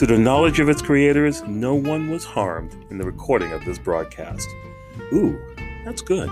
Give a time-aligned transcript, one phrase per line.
[0.00, 3.78] To the knowledge of its creators, no one was harmed in the recording of this
[3.78, 4.48] broadcast.
[5.12, 5.38] Ooh,
[5.84, 6.26] that's good.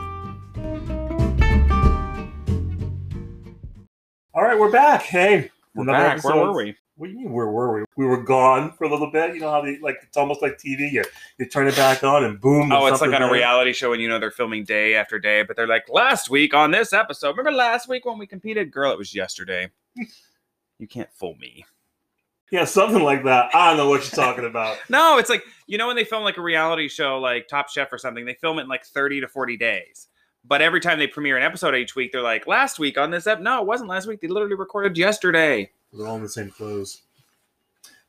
[4.33, 5.03] All right, we're back.
[5.03, 6.25] Hey, We're back.
[6.25, 6.77] Where were we?
[6.97, 7.31] What do you mean?
[7.31, 7.85] Where were we?
[7.99, 9.35] We were gone for a little bit.
[9.35, 10.91] You know how they like it's almost like TV.
[10.91, 11.05] You
[11.39, 12.73] you turn it back on and boom.
[12.73, 13.35] Oh, it's like on a there.
[13.35, 16.55] reality show, and you know they're filming day after day, but they're like, last week
[16.55, 18.71] on this episode, remember last week when we competed?
[18.71, 19.69] Girl, it was yesterday.
[20.79, 21.67] you can't fool me.
[22.51, 23.55] Yeah, something like that.
[23.55, 24.79] I don't know what you're talking about.
[24.89, 27.93] No, it's like you know when they film like a reality show, like Top Chef
[27.93, 30.09] or something, they film it in like thirty to forty days.
[30.45, 33.27] But every time they premiere an episode each week, they're like, last week on this
[33.27, 33.41] ep.
[33.41, 34.21] No, it wasn't last week.
[34.23, 35.71] They literally recorded yesterday.
[35.93, 37.03] They're all in the same clothes.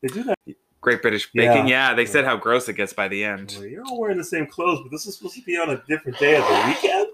[0.02, 0.38] They do that.
[0.80, 1.54] Great British Yeah.
[1.54, 1.68] Baking.
[1.68, 3.56] Yeah, they said how gross it gets by the end.
[3.58, 5.84] Well, You're all wearing the same clothes, but this is supposed to be on a
[5.88, 7.08] different day of the weekend.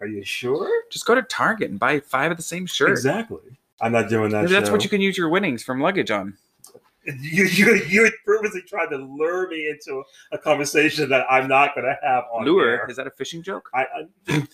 [0.00, 0.70] Are you sure?
[0.90, 2.90] Just go to Target and buy five of the same shirt.
[2.90, 3.40] Exactly.
[3.80, 4.48] I'm not doing that.
[4.48, 4.72] That's show.
[4.72, 6.36] what you can use your winnings from luggage on.
[7.06, 11.86] You you you purposely tried to lure me into a conversation that I'm not going
[11.86, 12.68] to have on Lure.
[12.68, 12.86] air.
[12.90, 13.70] Is that a fishing joke?
[13.72, 13.86] I,
[14.26, 14.46] I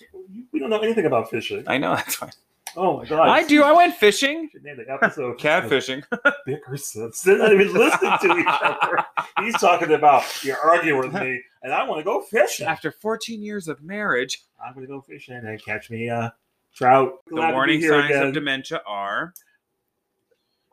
[0.52, 1.64] we don't know anything about fishing.
[1.66, 2.30] I know that's fine.
[2.76, 3.28] Oh my god!
[3.28, 3.62] I do.
[3.62, 4.50] I went fishing.
[4.62, 6.04] Name the episode Catfishing.
[6.48, 7.22] Bickersons.
[7.22, 9.04] They're not even listening to each other.
[9.40, 12.66] He's talking about you're arguing with me, and I want to go fishing.
[12.66, 16.34] After 14 years of marriage, I'm going to go fishing and catch me a
[16.74, 17.12] trout.
[17.26, 18.26] the Glad to be warning signs again.
[18.26, 19.32] of dementia are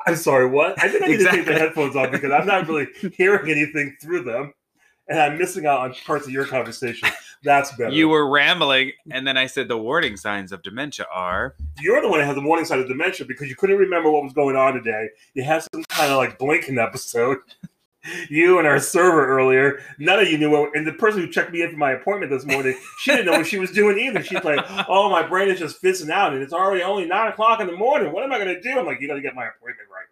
[0.08, 0.82] I'm sorry, what?
[0.84, 3.96] I think I need to take the headphones off because I'm not really hearing anything
[4.02, 4.54] through them,
[5.08, 7.08] and I'm missing out on parts of your conversation.
[7.44, 7.92] That's better.
[7.92, 11.56] you were rambling, and then I said the warning signs of dementia are.
[11.82, 14.24] You're the one that has the warning sign of dementia because you couldn't remember what
[14.24, 15.10] was going on today.
[15.34, 17.38] You had some kind of like blinking episode.
[18.30, 21.52] You and our server earlier, none of you knew what, and the person who checked
[21.52, 24.24] me in for my appointment this morning, she didn't know what she was doing either.
[24.24, 27.60] She's like, "Oh, my brain is just fizzing out, and it's already only nine o'clock
[27.60, 28.12] in the morning.
[28.12, 30.08] What am I going to do?" I'm like, "You got to get my appointment right.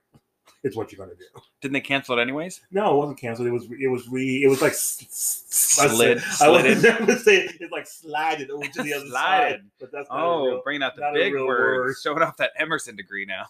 [0.64, 2.62] It's what you're going to do." Didn't they cancel it anyways?
[2.72, 3.48] No, it wasn't canceled.
[3.48, 6.22] It was it was re it was like Slid.
[6.42, 10.20] I was never say it's like slided over to the other side, but that's not
[10.22, 11.46] Oh, real- bringing out the big words.
[11.48, 11.96] word.
[12.04, 13.46] Showing off that Emerson degree now.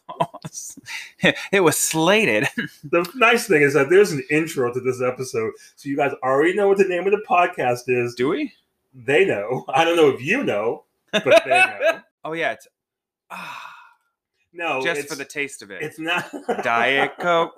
[1.51, 2.47] it was slated.
[2.91, 6.53] The nice thing is that there's an intro to this episode, so you guys already
[6.55, 8.15] know what the name of the podcast is.
[8.15, 8.53] Do we?
[8.93, 9.65] They know.
[9.69, 11.99] I don't know if you know, but they know.
[12.23, 12.53] Oh, yeah.
[12.53, 12.67] It's
[13.29, 13.75] ah,
[14.53, 15.81] No, just for the taste of it.
[15.81, 16.29] it's not
[16.63, 17.53] Diet Coke.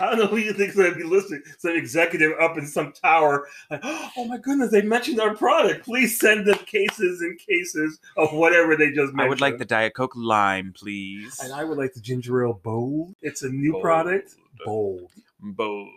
[0.00, 1.42] I don't know who you think's going to be listening.
[1.58, 5.84] Some executive up in some tower, like, oh my goodness, they mentioned our product.
[5.84, 9.20] Please send them cases and cases of whatever they just mentioned.
[9.20, 11.38] I would like the Diet Coke lime, please.
[11.40, 13.14] and I would like the ginger ale bold.
[13.22, 13.82] It's a new Bold.
[13.82, 14.34] product,
[14.64, 15.10] bold.
[15.40, 15.88] Bold.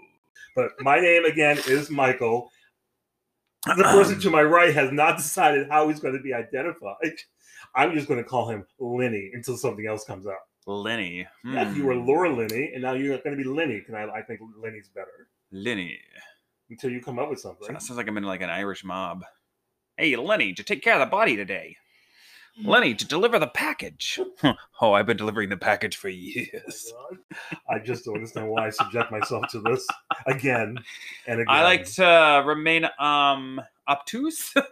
[0.55, 2.51] But my name again is Michael.
[3.65, 6.95] The person to my right has not decided how he's going to be identified.
[7.77, 10.41] I'm just going to call him Linney until something else comes up.
[10.65, 11.25] Linney.
[11.45, 12.05] Yeah, you were Hmm.
[12.07, 15.29] Laura Linney, and now you're going to be Linney because I, I think Linney's better
[15.51, 15.97] Linney.
[16.69, 17.71] until you come up with something.
[17.71, 19.23] That sounds like I'm in like an Irish mob.
[19.95, 21.77] Hey, Linney, to take care of the body today.
[22.59, 24.19] Linney, to deliver the package.
[24.81, 26.91] oh, I've been delivering the package for Oh years.
[26.91, 27.17] God.
[27.69, 29.88] I just don't understand why I subject myself to this
[30.25, 30.77] again
[31.27, 31.45] and again.
[31.47, 34.53] I like to remain um obtuse.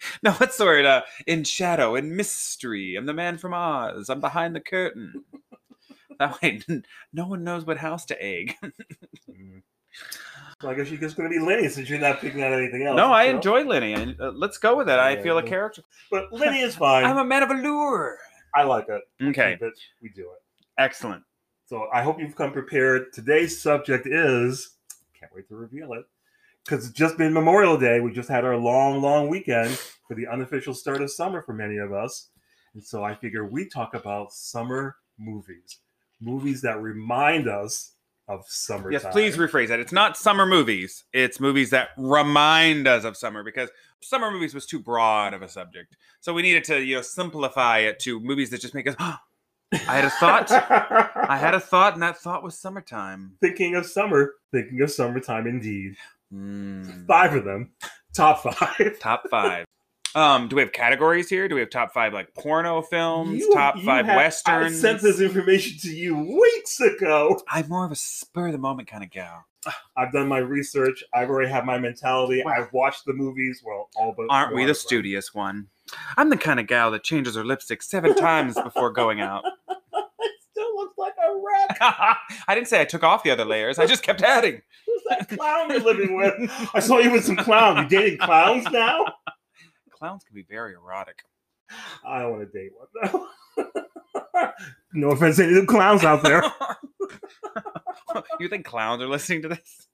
[0.22, 0.84] no, what's the word?
[0.86, 2.96] Uh, in shadow, in mystery.
[2.96, 4.08] I'm the man from Oz.
[4.08, 5.24] I'm behind the curtain.
[6.18, 6.60] That way,
[7.12, 8.54] no one knows what house to egg.
[8.62, 9.62] Mm.
[10.60, 12.82] So I guess you're just going to be Linney since you're not picking out anything
[12.82, 12.96] else.
[12.96, 13.94] no, I enjoy Linney.
[13.94, 14.98] and, uh, let's go with it.
[14.98, 15.82] I Yeah, feel a character.
[16.10, 17.04] But Linney is fine.
[17.06, 18.18] I'm a man of allure.
[18.54, 19.00] I like it.
[19.22, 19.74] Okay, Keep it.
[20.02, 20.42] We do it.
[20.76, 21.22] excellent.
[21.66, 23.12] So I hope you've come prepared.
[23.14, 24.76] Today's subject is
[25.18, 26.04] can't wait to reveal it
[26.64, 28.00] because it's just been Memorial Day.
[28.00, 31.76] We just had our long, long weekend for the unofficial start of summer for many
[31.78, 32.28] of us,
[32.74, 35.78] and so I figure we talk about summer movies,
[36.20, 37.92] movies that remind us
[38.30, 38.92] of summertime.
[38.92, 39.80] Yes, please rephrase that.
[39.80, 41.04] It's not summer movies.
[41.12, 45.48] It's movies that remind us of summer because summer movies was too broad of a
[45.48, 45.96] subject.
[46.20, 48.94] So we needed to, you know, simplify it to movies that just make us.
[48.98, 50.50] I had a thought.
[50.50, 53.36] I had a thought, and that thought was summertime.
[53.40, 55.96] thinking of summer, thinking of summertime indeed.
[56.32, 57.06] Mm.
[57.06, 57.70] Five of them,
[58.14, 58.98] top five.
[59.00, 59.64] Top five.
[60.14, 61.46] Um, do we have categories here?
[61.48, 64.78] Do we have top five like porno films, You- top you five had- westerns?
[64.78, 67.40] I sent this information to you weeks ago.
[67.48, 69.44] I'm more of a spur of the moment kind of gal.
[69.96, 71.04] I've done my research.
[71.14, 72.42] I've already had my mentality.
[72.44, 72.54] Wow.
[72.56, 73.62] I've watched the movies.
[73.64, 75.68] Well, all but Aren't we the studious one?
[76.16, 79.44] I'm the kind of gal that changes her lipstick seven times before going out.
[81.68, 82.16] It still looks like a wreck.
[82.48, 83.78] I didn't say I took off the other layers.
[83.78, 84.62] I just kept adding.
[84.86, 86.34] Who's that clown you're living with?
[86.74, 87.90] I saw you with some clowns.
[87.92, 89.04] You dating clowns now?
[89.92, 91.22] Clowns can be very erotic.
[92.06, 93.26] I don't want to date one though.
[94.94, 96.42] no offense to any the clowns out there.
[98.40, 99.88] you think clowns are listening to this?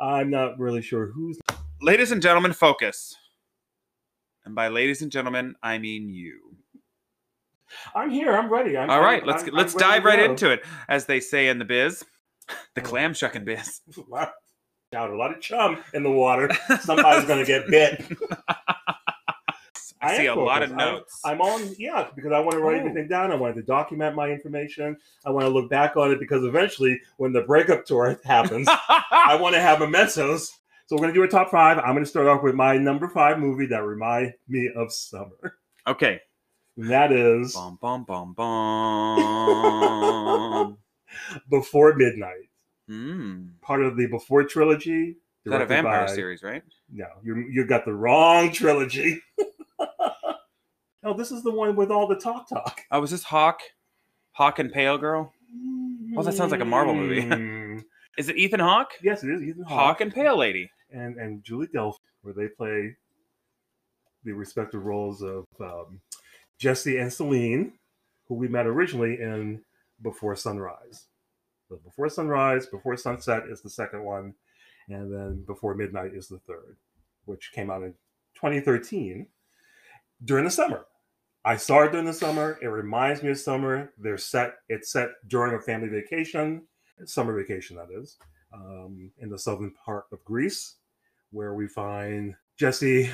[0.00, 1.38] I'm not really sure who's.
[1.82, 3.14] Ladies and gentlemen, focus.
[4.46, 6.56] And by ladies and gentlemen, I mean you.
[7.94, 8.32] I'm here.
[8.36, 8.76] I'm ready.
[8.76, 11.58] I'm, All right, I'm- let's I'm- let's dive right into it, as they say in
[11.58, 12.04] the biz,
[12.74, 12.84] the Oh.
[12.84, 13.80] clam shucking biz.
[14.94, 16.48] Out a lot of chum in the water.
[16.80, 18.04] Somebody's gonna get bit.
[20.00, 20.76] I see a am lot of focused.
[20.92, 21.20] Notes.
[21.24, 22.80] I'm, on, yeah, because I want to write Oh.
[22.80, 23.32] everything down.
[23.32, 24.96] I wanted to document my information.
[25.24, 29.36] I want to look back on it because eventually, when the breakup tour happens, I
[29.40, 30.52] want to have mementos.
[30.86, 31.78] So we're gonna do a top five.
[31.78, 35.56] I'm gonna start off with my number five movie that remind me of summer.
[35.86, 36.20] okay.
[36.76, 38.32] And that is Bum bum bum
[39.44, 40.78] bum.
[41.50, 42.48] Before Midnight,
[42.88, 43.46] Hmm.
[43.62, 45.16] part of the Before trilogy.
[45.44, 46.62] Is that a vampire by- series, right?
[46.92, 49.20] No, you you got the wrong trilogy.
[51.02, 52.80] no, this is the one with all the talk talk.
[52.90, 53.60] Oh, was this Hawk?
[54.32, 55.32] Hawk and Pale Girl?
[56.16, 57.20] Oh, that sounds like a Marvel movie.
[57.28, 57.78] Hmm.
[58.16, 58.92] Is it Ethan Hawke?
[59.02, 60.70] yes, it is Ethan Hawk Hawke and Pale Lady.
[60.92, 62.94] and and Julie Delpy, where they play
[64.24, 66.00] the respective roles of um,
[66.58, 67.72] Jesse and Celine,
[68.26, 69.62] who we met originally in
[70.02, 71.06] Before Sunrise.
[71.68, 74.34] So Before Sunrise, Before Sunset is the second one,
[74.88, 76.76] and then Before Midnight is the third,
[77.24, 77.92] which came out in
[78.34, 79.26] 2013
[80.24, 80.86] during the summer.
[81.44, 82.58] I saw it during the summer.
[82.62, 83.92] It reminds me of summer.
[83.98, 84.54] They're set.
[84.68, 86.62] It's set during a family vacation,
[87.04, 88.16] summer vacation that is,
[88.52, 90.76] um, in the southern part of Greece,
[91.32, 93.10] where we find Jesse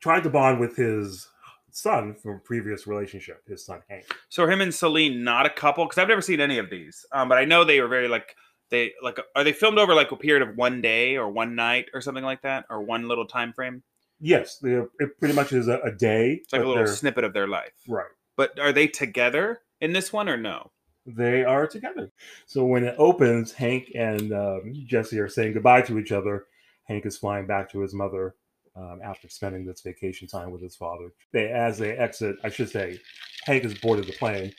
[0.00, 1.28] trying to bond with his
[1.72, 4.04] son from a previous relationship, his son Hank.
[4.28, 5.84] So are him and Celine not a couple?
[5.84, 8.36] Because I've never seen any of these, um, but I know they were very like
[8.70, 9.18] they like.
[9.34, 12.24] Are they filmed over like a period of one day or one night or something
[12.24, 13.82] like that, or one little time frame?
[14.20, 16.40] Yes, it pretty much is a, a day.
[16.42, 17.72] It's like a little snippet of their life.
[17.88, 18.06] right.
[18.36, 20.70] But are they together in this one or no?
[21.04, 22.12] They are together.
[22.46, 26.46] So when it opens, Hank and um, Jesse are saying goodbye to each other.
[26.84, 28.36] Hank is flying back to his mother
[28.76, 31.12] um, after spending this vacation time with his father.
[31.32, 33.00] They, as they exit, I should say,
[33.44, 34.52] Hank has boarded the plane,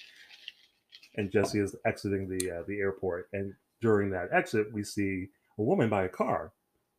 [1.15, 3.29] and Jesse is exiting the uh, the airport.
[3.33, 5.27] And during that exit, we see
[5.57, 6.51] a woman by a car.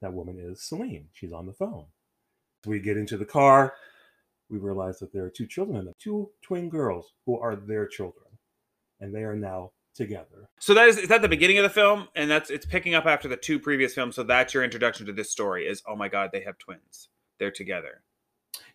[0.03, 1.09] That woman is Celine.
[1.13, 1.87] She's on the phone.
[2.67, 3.75] We get into the car.
[4.51, 8.27] We realize that there are two children in two twin girls who are their children,
[9.01, 10.49] and they are now together.
[10.61, 13.07] So that is is that the beginning of the film, and that's it's picking up
[13.07, 14.17] after the two previous films.
[14.17, 15.67] So that's your introduction to this story.
[15.67, 17.09] Is oh my god, they have twins.
[17.39, 18.03] They're together.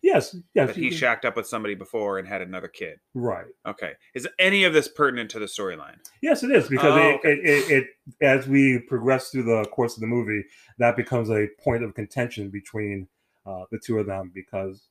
[0.02, 0.68] Yes, yes.
[0.68, 2.98] But he shacked up with somebody before and had another kid.
[3.14, 3.46] right.
[3.66, 3.92] Okay.
[4.14, 5.96] Is any of this pertinent to the storyline?
[6.22, 7.32] Yes, it is because Oh, it, okay.
[7.32, 7.86] it, it, it,
[8.24, 10.44] as we progress through the course of the movie,
[10.78, 13.08] that becomes a point of contention between
[13.46, 14.88] uh, the two of them because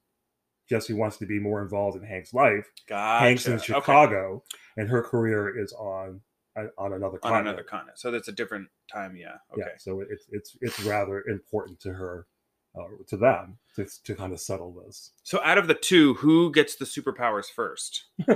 [0.69, 2.68] Jesse wants to be more involved in Hank's life.
[2.88, 3.25] Gotcha.
[3.25, 3.63] Hank's in Okay.
[3.63, 4.44] Chicago,
[4.77, 6.21] and her career is on
[6.57, 7.48] on on another On continent.
[7.48, 8.00] another continent.
[8.00, 9.16] So that's a different time.
[9.16, 9.38] Yeah.
[9.54, 9.62] Okay.
[9.62, 12.27] Yeah, so it's it's it's rather important to her,
[12.80, 15.12] uh, to them, to to kind of settle this.
[15.24, 18.06] So out of the two, who gets the superpowers first?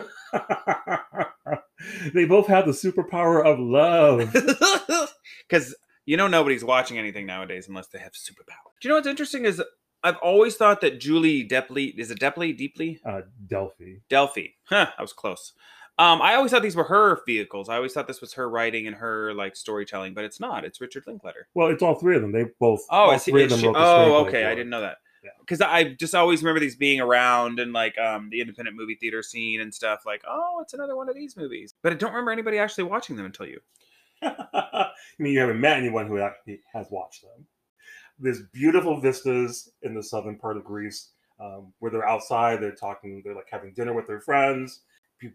[2.13, 4.33] they both have the superpower of love.
[5.49, 5.75] Because
[6.05, 8.73] you know nobody's watching anything nowadays unless they have superpowers.
[8.81, 9.61] Do you know what's interesting is
[10.03, 14.01] I've always thought that Julie Depley is it Depley Deeply Uh, Delpy.
[14.09, 14.53] Delpy.
[14.65, 15.53] Huh, I was close.
[15.99, 17.69] Um, I always thought these were her vehicles.
[17.69, 20.65] I always thought this was her writing and her like storytelling, but it's not.
[20.65, 21.47] It's Richard Linklater.
[21.53, 22.31] Well, it's all three of them.
[22.31, 22.81] They both.
[22.89, 24.45] Oh, all is he, three of them she- wrote the oh, okay.
[24.45, 24.97] I didn't know that.
[25.23, 25.29] Yeah.
[25.39, 29.21] Because I just always remember these being around and like um the independent movie theater
[29.23, 30.01] scene and stuff.
[30.05, 31.75] Like, oh, it's another one of these movies.
[31.81, 33.59] But I don't remember anybody actually watching them until you.
[34.23, 34.89] I
[35.19, 37.45] mean, you haven't met anyone who actually has watched them.
[38.19, 42.61] There's beautiful vistas in the southern part of Greece um, where they're outside.
[42.61, 43.21] They're talking.
[43.23, 44.81] They're like having dinner with their friends.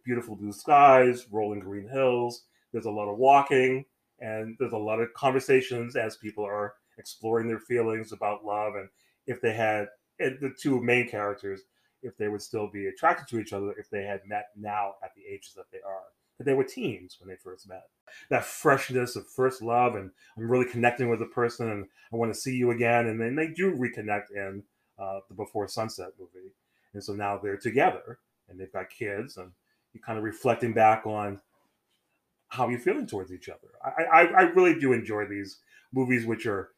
[0.04, 2.44] Beautiful blue skies, rolling green hills.
[2.72, 3.86] There's a lot of walking,
[4.20, 8.88] and there's a lot of conversations as people are exploring their feelings about love and
[9.28, 11.60] if they had the two main characters,
[12.02, 15.14] if they would still be attracted to each other if they had met now at
[15.14, 16.02] the ages that they are.
[16.36, 17.84] But they were teens when they first met
[18.30, 22.32] that freshness of first love and I'm really connecting with the person and I want
[22.32, 23.06] to see you again.
[23.06, 24.62] And then they do reconnect in
[24.98, 26.52] uh, the Before Sunset movie.
[26.94, 29.52] And so now they're together and they've got kids and
[29.92, 31.40] you're kind of reflecting back on
[32.48, 33.68] how you're feeling towards each other.
[33.84, 35.60] I, I, I really do enjoy these
[35.92, 36.70] movies which are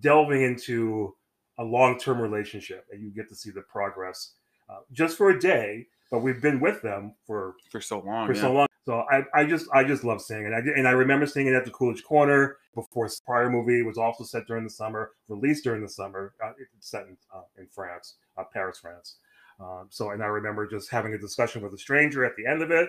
[0.00, 1.14] delving into
[1.58, 4.32] a long-term relationship and you get to see the progress
[4.68, 8.26] uh, just for a day, but we've been with them for For so long.
[8.26, 8.40] for yeah.
[8.40, 8.66] so long.
[8.86, 10.52] So I, I just I just love seeing it.
[10.52, 13.98] I, and I remember seeing it at the Coolidge Corner before its prior movie was
[13.98, 16.32] also set during the summer, released during the summer.
[16.42, 19.16] Uh, it's set in, uh, in France, uh, Paris, France.
[19.60, 22.62] Um, so and I remember just having a discussion with a stranger at the end
[22.62, 22.88] of it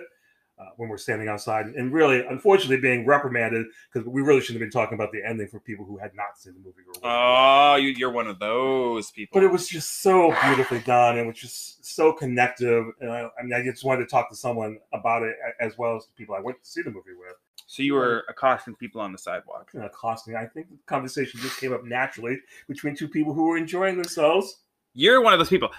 [0.60, 4.70] uh, when we're standing outside, and really, unfortunately, being reprimanded because we really shouldn't have
[4.70, 6.76] been talking about the ending for people who had not seen the movie.
[7.02, 9.40] Oh, you, you're one of those people.
[9.40, 13.28] but it was just so beautifully done and it was just so connective and I,
[13.38, 16.12] I mean i just wanted to talk to someone about it as well as the
[16.16, 17.36] people i went to see the movie with
[17.66, 19.70] so you were accosting people on the sidewalk.
[19.72, 22.38] you know, costing i think the conversation just came up naturally
[22.68, 24.58] between two people who were enjoying themselves
[24.94, 25.70] You're one of those people.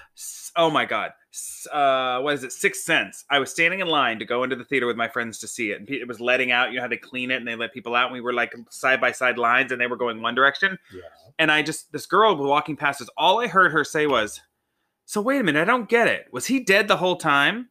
[0.56, 1.12] Oh my god.
[1.72, 2.52] Uh, what is it?
[2.52, 3.24] Sixth Sense.
[3.30, 5.70] I was standing in line to go into the theater with my friends to see
[5.70, 6.70] it, and it was letting out.
[6.70, 8.06] You know how they clean it and they let people out.
[8.06, 10.78] And we were like side by side lines, and they were going one direction.
[10.92, 11.00] yeah
[11.38, 13.08] And I just this girl was walking past us.
[13.16, 14.40] All I heard her say was,
[15.06, 16.26] "So wait a minute, I don't get it.
[16.32, 17.70] Was he dead the whole time?"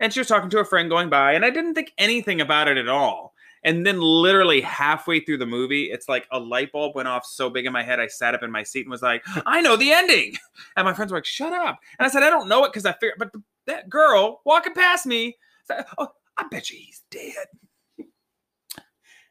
[0.00, 2.68] And she was talking to a friend going by, and I didn't think anything about
[2.68, 3.34] it at all.
[3.64, 7.50] And then, literally halfway through the movie, it's like a light bulb went off so
[7.50, 8.00] big in my head.
[8.00, 10.34] I sat up in my seat and was like, "I know the ending."
[10.76, 12.86] And my friends were like, "Shut up!" And I said, "I don't know it because
[12.86, 13.32] I figured." But
[13.66, 17.46] that girl walking past me, said, "Oh, I bet you he's dead."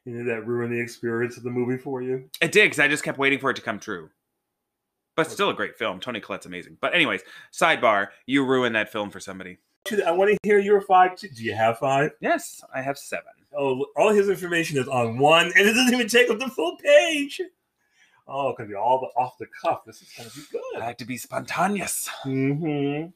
[0.08, 2.88] you know that ruined the experience of the movie for you It did because I
[2.88, 4.08] just kept waiting for it to come true.
[5.16, 5.98] But still a great film.
[5.98, 6.78] Toni Collette's amazing.
[6.80, 9.58] But anyways, sidebar: you ruined that film for somebody.
[10.06, 12.12] i want to hear your five do you have five?
[12.20, 13.32] Yes, I have seven.
[13.56, 16.76] Oh, all his information is on one and it doesn't even take up the full
[16.76, 17.40] page
[18.26, 20.82] oh it could be all the off the cuff this is gonna be good.
[20.82, 22.08] I like to be spontaneous.
[22.22, 23.06] hmm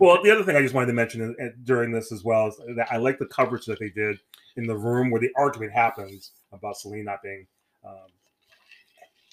[0.00, 2.58] Well, the other thing I just wanted to mention uh, during this as well is
[2.76, 4.18] that I like the coverage that they did
[4.56, 7.46] in the room where the argument happens about Celine not being
[7.86, 8.08] um,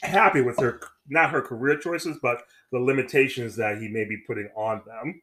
[0.02, 4.50] happy with her, not her career choices, but the limitations that he may be putting
[4.56, 5.22] on them.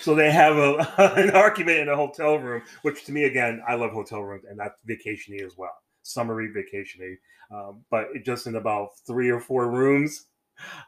[0.00, 3.74] So they have a, an argument in a hotel room, which to me, again, I
[3.74, 7.16] love hotel rooms, and that's vacationing as well, summery vacationing.
[7.50, 10.26] Um, but just in about three or four rooms,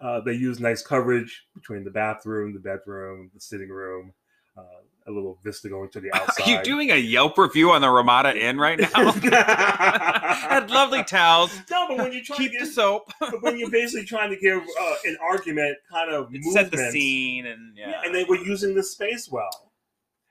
[0.00, 4.12] uh, they use nice coverage between the bathroom, the bedroom, the sitting room,
[4.56, 6.42] uh, a little vista going to the outside.
[6.46, 9.12] Are you doing a Yelp review on the Ramada Inn right now?
[9.12, 11.50] Had lovely towels.
[11.70, 13.12] No, but when you're trying Keep to the soap.
[13.20, 17.46] but when you're basically trying to give uh, an argument kind of set the scene
[17.46, 17.90] and yeah.
[17.90, 19.72] yeah, and they were using the space well.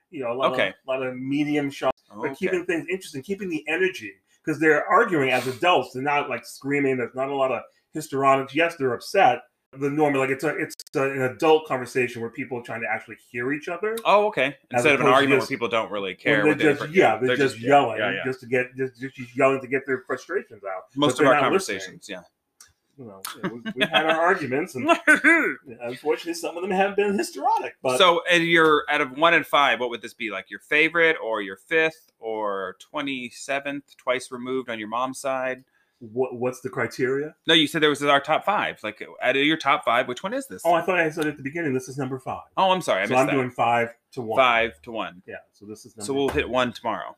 [0.09, 0.69] You know, a lot, Okay.
[0.69, 2.35] of, a lot of medium shots, but Okay.
[2.35, 5.91] keeping things interesting, keeping the energy because they're arguing as adults.
[5.93, 6.97] They're not like screaming.
[6.97, 7.61] There's not a lot of
[7.93, 8.55] histrionics.
[8.55, 9.39] Yes, they're upset.
[9.73, 12.87] The normal, like it's a, it's a, an adult conversation where people are trying to
[12.89, 13.97] actually hear each other.
[14.05, 14.55] Oh, okay.
[14.71, 16.43] Instead of an argument just- where people don't really care.
[16.43, 18.19] they're they just different- yeah, they're, just, yelling Yeah, yeah.
[18.25, 20.83] just to get just, just yelling to get their frustrations out.
[20.95, 21.79] Most of our they're listening.
[21.79, 22.21] conversations, yeah.
[22.97, 24.89] You know, we, we had our arguments, and
[25.81, 27.75] unfortunately, some of them have been histrionic.
[27.83, 30.31] But so, and you're out of one and five, what would this be?
[30.31, 35.63] Like your favorite, or your fifth, or twenty seventh, twice removed on your mom's side?
[35.99, 37.35] What, what's the criteria?
[37.47, 38.79] No, you said there was our top five.
[38.83, 40.61] Like out of your top five, which one is this?
[40.65, 42.43] Oh, I thought I said at the beginning this is number five.
[42.55, 43.33] Oh, I'm sorry, I so I'm that.
[43.33, 44.37] doing five to one.
[44.37, 45.21] five to one.
[45.25, 45.35] Yeah.
[45.53, 47.15] So this is number So we'll hit one tomorrow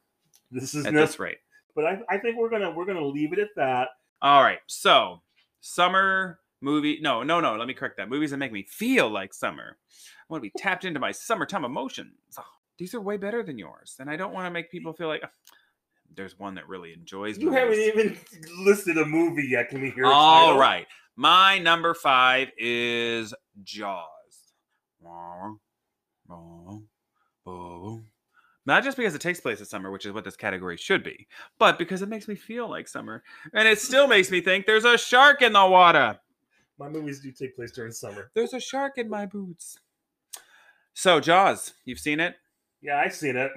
[0.52, 1.40] This is at no, this rate.
[1.76, 3.90] but I, I think we're gonna we're gonna leave it at that.
[4.22, 4.60] All right.
[4.68, 5.22] So
[5.62, 7.00] summer movie.
[7.02, 7.56] No, no, no.
[7.56, 8.10] Let me correct that.
[8.10, 9.78] Movies that make me feel like summer.
[9.82, 12.14] I want to be tapped into my summertime emotions.
[12.38, 12.44] Oh,
[12.78, 15.22] these are way better than yours, and I don't want to make people feel like
[15.24, 15.30] "Ah,
[16.16, 17.38] there's one that really enjoys.
[17.38, 18.18] You haven't even
[18.60, 19.70] listed a movie yet.
[19.70, 20.06] Can we hear?
[20.06, 20.86] All right.
[21.16, 24.06] My number five is Jaws.
[28.66, 31.28] Not just because it takes place in summer, which is what this category should be,
[31.58, 33.24] but because it makes me feel like summer.
[33.54, 36.20] And it still makes me think there's a shark in the water.
[36.78, 38.30] My movies do take place during summer.
[38.36, 39.80] There's a shark in my boots.
[40.94, 42.36] So, Jaws, you've seen it?
[42.82, 43.52] Yeah, I've seen it.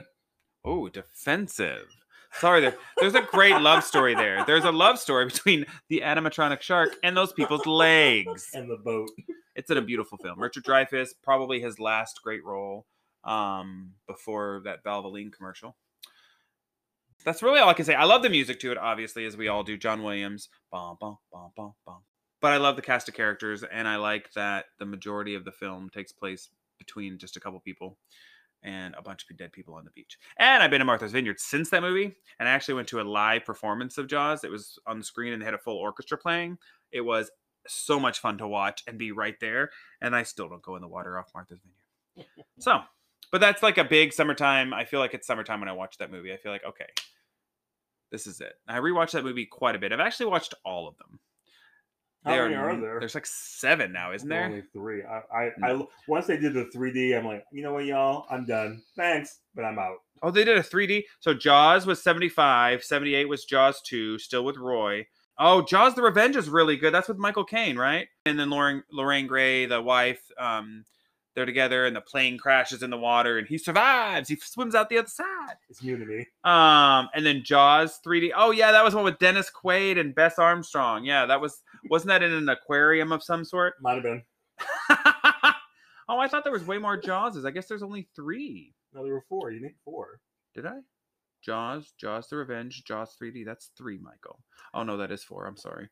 [0.64, 1.94] Oh, defensive.
[2.38, 4.44] Sorry, there, there's a great love story there.
[4.46, 8.48] There's a love story between the animatronic shark and those people's legs.
[8.54, 9.10] And the boat.
[9.54, 10.40] It's in a beautiful film.
[10.40, 12.86] Richard Dreyfuss, probably his last great role
[13.24, 15.76] um, before that Valvoline commercial.
[17.24, 17.94] That's really all I can say.
[17.94, 19.76] I love the music to it, obviously, as we all do.
[19.76, 21.98] John Williams, bum, bum, bum, bum, bum.
[22.40, 25.52] But I love the cast of characters, and I like that the majority of the
[25.52, 26.48] film takes place
[26.78, 27.96] between just a couple people
[28.62, 30.18] and a bunch of dead people on the beach.
[30.38, 33.02] And I've been to Martha's Vineyard since that movie, and I actually went to a
[33.02, 34.44] live performance of Jaws.
[34.44, 36.58] It was on the screen, and they had a full orchestra playing.
[36.90, 37.30] It was
[37.66, 39.70] so much fun to watch and be right there.
[40.00, 42.28] And I still don't go in the water off Martha's Vineyard.
[42.58, 42.80] so,
[43.30, 44.74] but that's like a big summertime.
[44.74, 46.32] I feel like it's summertime when I watch that movie.
[46.32, 46.86] I feel like, okay,
[48.10, 48.54] this is it.
[48.68, 49.92] I rewatched that movie quite a bit.
[49.92, 51.18] I've actually watched all of them.
[52.24, 53.00] How many are there?
[53.00, 54.44] There's like seven now, isn't there?
[54.44, 55.02] Only three.
[55.02, 58.46] I, I, I once they did the 3D, I'm like, you know what, y'all, I'm
[58.46, 58.82] done.
[58.96, 59.96] Thanks, but I'm out.
[60.22, 61.02] Oh, they did a 3D.
[61.18, 65.06] So Jaws was 75, 78 was Jaws 2, still with Roy.
[65.38, 66.94] Oh, Jaws the Revenge is really good.
[66.94, 68.06] That's with Michael Caine, right?
[68.24, 70.84] And then Lauren Lorraine Gary, the wife, um,
[71.34, 74.28] they're together and the plane crashes in the water and he survives.
[74.28, 75.56] He swims out the other side.
[75.70, 76.26] It's new to me.
[76.44, 78.32] Um, and then Jaws 3D.
[78.36, 81.04] Oh yeah, that was one with Dennis Quaid and Bess Armstrong.
[81.04, 81.62] Yeah, that was
[81.92, 83.74] wasn't that in an aquarium of some sort?
[83.82, 84.22] Might have been.
[86.08, 87.46] oh, I thought there was way more Jawses.
[87.46, 88.72] I guess there's only three.
[88.94, 89.50] No, there were four.
[89.50, 90.20] You need four.
[90.54, 90.78] Did I?
[91.42, 93.44] Jaws, Jaws the Revenge, Jaws 3D.
[93.44, 94.40] That's three, Michael.
[94.72, 95.44] Oh no, that is four.
[95.46, 95.90] I'm sorry.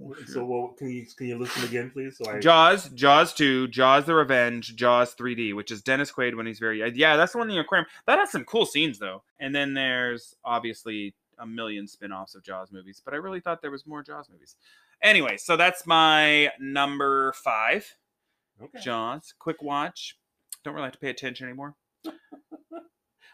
[0.00, 2.16] Oh, So, well, can you can you listen again, please?
[2.16, 6.46] So I Jaws, Jaws 2, Jaws the Revenge, Jaws 3D, which is Dennis Quaid when
[6.46, 7.88] he's very uh, yeah, that's the one in the aquarium.
[8.06, 9.24] That has some cool scenes though.
[9.40, 13.72] And then there's obviously a million spin-offs of Jaws movies, but I really thought there
[13.72, 14.54] was more Jaws movies.
[15.02, 17.96] Anyway, so that's my number five.
[18.62, 18.80] okay.
[18.80, 19.34] Jaws.
[19.38, 20.16] Quick watch.
[20.64, 21.74] Don't really have to pay attention anymore.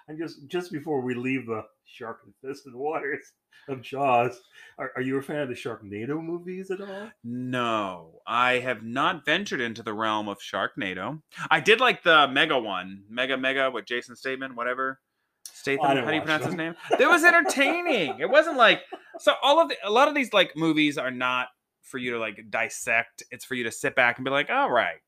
[0.09, 3.33] And just just before we leave the shark infested waters
[3.69, 4.41] of Jaws,
[4.79, 7.11] are, are you a fan of the Sharknado movies at all?
[7.25, 11.23] No, I have not ventured into the realm of Sharknado.
[11.51, 15.01] I did like the Mega one, Mega Mega with Jason Statham, whatever.
[15.45, 16.77] Statham, how do you pronounce his name?
[17.01, 18.21] It was entertaining.
[18.21, 18.83] it wasn't like
[19.19, 19.35] so.
[19.43, 21.49] All of the, a lot of these like movies are not
[21.87, 23.23] for you to like dissect.
[23.31, 24.99] It's for you to sit back and be like, all right,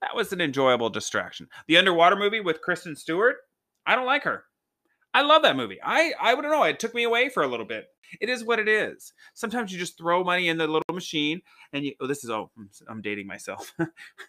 [0.00, 1.48] that was an enjoyable distraction.
[1.68, 3.36] The underwater movie with Kristen Stewart,
[3.86, 4.44] I don't like her.
[5.14, 5.78] I love that movie.
[5.82, 6.62] I I wouldn't know.
[6.64, 7.86] It took me away for a little bit.
[8.20, 9.12] It is what it is.
[9.34, 11.92] Sometimes you just throw money in the little machine, and you.
[12.00, 13.74] Oh, this is oh, I'm, I'm dating myself.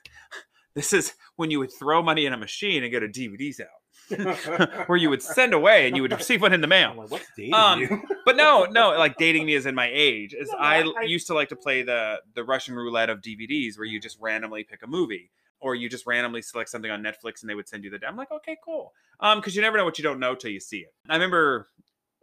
[0.75, 3.67] this is when you would throw money in a machine and get a DVDs out,
[4.87, 6.93] where you would send away and you would receive one in the mail.
[6.97, 8.01] Like, what's dating Um, you?
[8.25, 10.33] But no, no, like dating me is in my age.
[10.33, 13.21] Is No, I, I- I- used to like to play the the Russian roulette of
[13.21, 15.29] DVDs where you just randomly pick a movie
[15.59, 17.99] or you just randomly select something on Netflix and they would send you the.
[18.07, 18.93] I'm like, okay, cool.
[19.19, 20.93] Um, because you never know what you don't know till you see it.
[21.09, 21.67] I remember,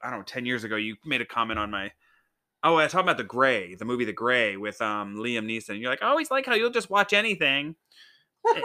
[0.02, 1.92] I don't know, ten years ago, you made a comment on my.
[2.62, 5.70] Oh, I was talking about the Grey, the movie The Grey with um Liam Neeson.
[5.70, 7.74] And you're like, I always like how you'll just watch anything,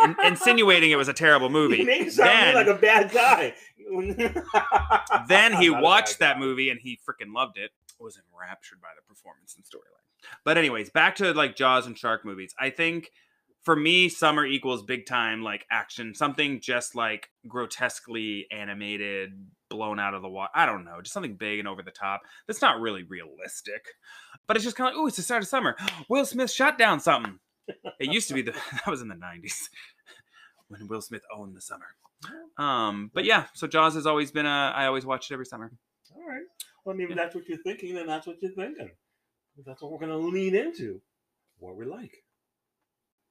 [0.04, 1.84] in- insinuating it was a terrible movie.
[1.84, 3.54] Make Then- like a bad guy.
[5.28, 7.72] then he I'm not a watched that movie and he freaking loved it.
[8.00, 10.30] Was enraptured by the performance and storyline.
[10.44, 12.54] But anyways, back to like Jaws and shark movies.
[12.60, 13.10] I think
[13.64, 19.32] for me, summer equals big time like action, something just like grotesquely animated,
[19.70, 20.52] blown out of the water.
[20.54, 22.22] I don't know, just something big and over the top.
[22.48, 23.86] That's not really realistic,
[24.46, 25.76] but it's just kind of like, oh, it's the start of summer.
[26.10, 27.40] Will Smith shot down something.
[28.00, 29.70] It used to be the that was in the '90s
[30.68, 31.88] when Will Smith owned the summer.
[32.58, 34.74] Um, but yeah, so Jaws has always been a.
[34.76, 35.72] I always watch it every summer.
[36.16, 36.44] All right.
[36.84, 37.24] Well, I mean, if Yeah.
[37.24, 38.92] that's what you're thinking, then that's what you're thinking.
[39.66, 41.02] That's what we're going to lean into.
[41.60, 42.12] What we like.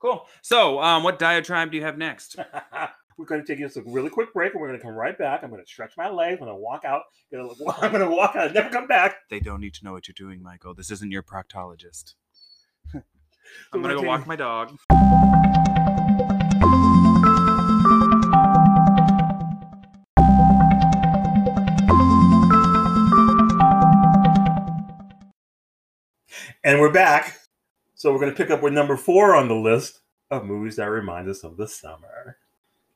[0.01, 0.27] Cool.
[0.43, 2.37] So, um, what diatribe do you have next?
[3.19, 5.17] we're going to take just a really quick break, and we're going to come right
[5.17, 5.43] back.
[5.43, 6.39] I'm going to stretch my legs.
[6.41, 7.03] I'm going to walk out.
[7.33, 9.17] I'm going to walk out and never come back.
[9.31, 10.75] They don't need to know what you're doing, Michael.
[10.75, 12.15] This isn't your proctologist.
[13.45, 14.79] So I'm gonna go walk my dog.
[26.67, 27.39] And we're back.
[27.95, 30.87] So we're going to pick up with number four on the list of movies that
[30.87, 32.39] remind us of the summer.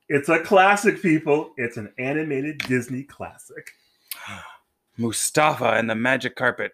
[0.09, 1.53] It's a classic, people.
[1.59, 3.73] It's an animated Disney classic.
[4.97, 6.73] Mustafa and the magic carpet.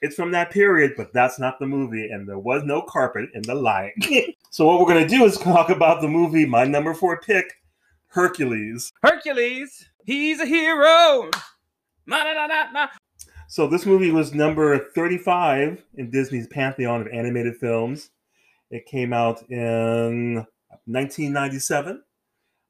[0.00, 3.42] It's from that period, but that's not the movie, and there was no carpet in
[3.42, 4.32] The King.
[4.50, 7.54] so what we're going to do is talk about the movie, my number four pick,
[8.08, 8.92] Hercules.
[9.02, 11.30] Hercules, he's a hero.
[12.06, 12.88] Na, na, na, na, na.
[13.48, 18.10] So this movie was number 35 in Disney's pantheon of animated films.
[18.70, 20.46] It came out in
[20.84, 22.02] 1997.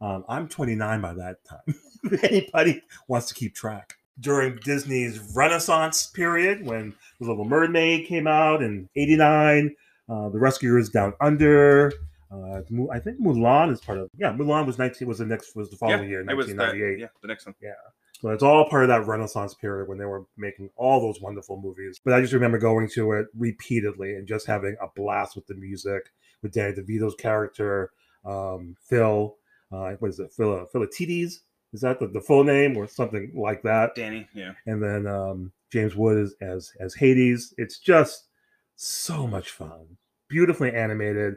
[0.00, 1.74] Um, I'm 29 by that time.
[2.04, 3.97] if anybody wants to keep track.
[4.20, 9.74] During Disney's Renaissance period, when The Little Mermaid came out in 89,
[10.08, 11.92] uh, The Rescuers Down Under.
[12.30, 12.60] Uh,
[12.92, 14.10] I think Mulan is part of.
[14.18, 15.08] Yeah, Mulan was 19.
[15.08, 17.54] Was the next was the following year, it was the, yeah, the next one.
[17.62, 17.72] Yeah.
[18.20, 21.60] So it's all part of that Renaissance period when they were making all those wonderful
[21.60, 22.00] movies.
[22.04, 25.54] But I just remember going to it repeatedly and just having a blast with the
[25.54, 26.10] music,
[26.42, 27.92] with Danny DeVito's character,
[28.24, 29.36] um, Phil,
[29.70, 31.40] uh, what is it, Phil, Philatides?
[31.72, 33.94] Is that the, the full name or something like that?
[33.94, 34.52] Danny, yeah.
[34.66, 37.54] And then um, James Wood as, as as Hades.
[37.58, 38.28] It's just
[38.76, 39.86] so much fun,
[40.28, 41.36] beautifully animated,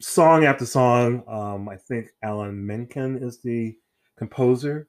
[0.00, 1.22] song after song.
[1.28, 3.76] Um, I think Alan Menken is the
[4.16, 4.88] composer.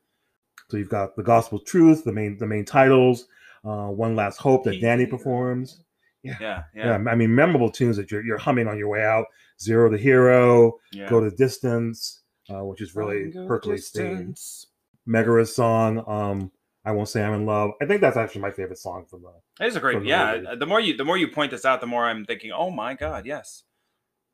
[0.70, 3.28] So you've got the Gospel Truth, the main the main titles,
[3.66, 5.82] uh, One Last Hope that Danny performs.
[6.24, 9.26] Yeah, yeah, Yeah, I mean memorable tunes that you're, you're humming on your way out.
[9.62, 11.10] Zero to Hero, yeah.
[11.10, 14.10] Go to Distance, uh, which is really Hercules theme.
[14.18, 14.68] distance.
[15.08, 16.52] Megara's song, um,
[16.86, 17.72] I Won't Say I'm in Love.
[17.82, 20.10] I think that's actually my favorite song from the It is a great, from the
[20.10, 20.38] yeah.
[20.42, 20.56] movie.
[20.58, 22.94] The more you, the more you point this out, the more I'm thinking, oh my
[22.94, 23.64] god, yes.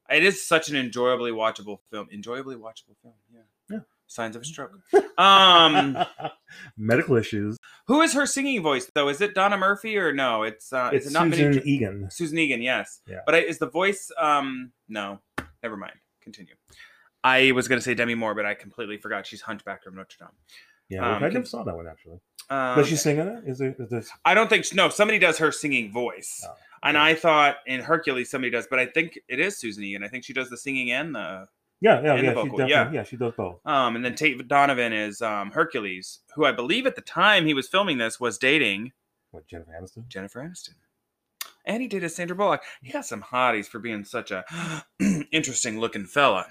[0.10, 2.08] It is such an enjoyably watchable film.
[2.12, 3.14] Enjoyably watchable film.
[3.32, 3.42] Yeah.
[3.70, 3.80] Yeah.
[4.08, 4.72] Signs of a stroke.
[5.20, 5.98] Um,
[6.78, 7.58] Medical issues.
[7.86, 9.10] who is her singing voice though?
[9.10, 10.42] Is it Donna Murphy or no?
[10.44, 12.08] It's uh, it's is it not Susan Minnie Jo- Egan.
[12.10, 13.02] Susan Egan, yes.
[13.08, 13.20] Yeah.
[13.28, 14.12] But is the voice?
[14.18, 15.20] Um, no.
[15.62, 15.94] Never mind.
[16.24, 16.56] Continue.
[17.24, 20.30] I was gonna say Demi Moore, but I completely forgot she's Hunchback of Notre Dame.
[20.90, 22.20] Yeah, Um, I never can- saw that one actually.
[22.50, 23.44] Um, Does she sing in it?
[23.46, 23.76] Is it?
[23.78, 24.10] Is this?
[24.26, 24.90] I don't think no.
[24.90, 26.98] Somebody does her singing voice, Oh, and.
[26.98, 30.04] I thought in Hercules somebody does, but I think it is Susan Egan.
[30.04, 31.48] I think she does the singing and the
[31.80, 32.34] Yeah, yeah, And yeah.
[32.66, 32.92] She yeah.
[32.92, 33.04] yeah.
[33.04, 33.60] she does both.
[33.68, 37.54] um, and then Tate Donovan is um, Hercules, who I believe at the time he
[37.54, 38.94] was filming this was dating
[39.30, 40.08] What Jennifer Aniston?
[40.08, 40.74] Jennifer Aniston,
[41.66, 42.64] and he did dated Sandra Bullock.
[42.82, 44.44] He got some hotties for being such a
[45.32, 46.48] interesting looking fella.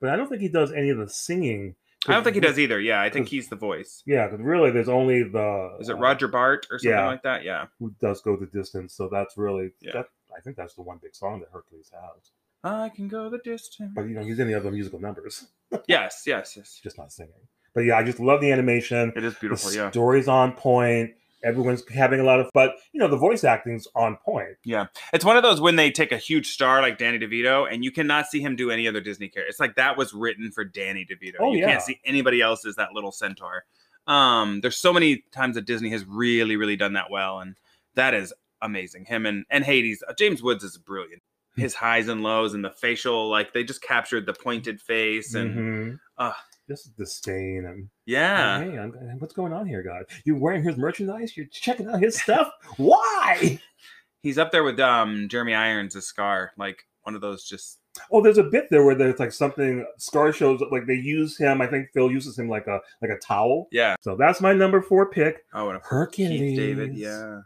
[0.00, 1.74] But I don't think he does any of the singing.
[2.08, 2.80] I don't think he does either.
[2.80, 4.02] Yeah, I think he's the voice.
[4.06, 5.76] Yeah, because really, there's only the.
[5.80, 7.06] Is it uh, Roger Bart or something yeah.
[7.06, 7.44] like that?
[7.44, 7.66] Yeah.
[7.78, 8.94] who does go the distance?
[8.94, 9.72] So that's really.
[9.80, 9.92] Yeah.
[9.92, 12.30] That, I think that's the one big song that Hercules has.
[12.64, 13.92] I can go the distance.
[13.94, 15.46] But you know, he's in the other musical numbers,
[15.88, 16.80] Yes, yes, yes.
[16.82, 17.32] just not singing.
[17.74, 19.12] But yeah, I just love the animation.
[19.16, 19.70] It is beautiful.
[19.70, 19.90] the Yeah.
[19.90, 21.12] story's on point.
[21.42, 24.56] Everyone's having a lot of, but you know, the voice acting's on point.
[24.64, 27.82] Yeah, it's one of those when they take a huge star like Danny DeVito and
[27.84, 29.48] you cannot see him do any other Disney character.
[29.48, 31.36] It's like that was written for Danny DeVito.
[31.40, 31.70] Oh, you yeah.
[31.70, 33.64] can't see anybody else as that little centaur.
[34.06, 37.56] Um, there's so many times that Disney has really, really done that well, and
[37.94, 39.04] that is amazing.
[39.06, 41.22] Him and and Hades, uh, James Woods is brilliant.
[41.56, 45.98] His highs and lows and the facial, like they just captured the pointed face and
[46.18, 46.34] Mhm.
[46.70, 46.74] Ah.
[46.74, 48.62] just disdain and yeah.
[48.62, 50.04] hey, I'm, what's going on here, God?
[50.24, 51.36] You're wearing his merchandise?
[51.36, 52.50] You're checking out his stuff?
[52.76, 53.58] Why?
[54.22, 57.78] He's up there with um Jeremy Irons a Scar, like one of those just
[58.12, 61.60] Oh, there's a bit there where there's like something Scar shows like they use him.
[61.60, 63.66] I think Phil uses him like a like a towel.
[63.72, 63.96] yeah.
[64.00, 66.38] So that's my number four pick, Oh, and a Hercules.
[66.38, 67.40] Keith David, yeah.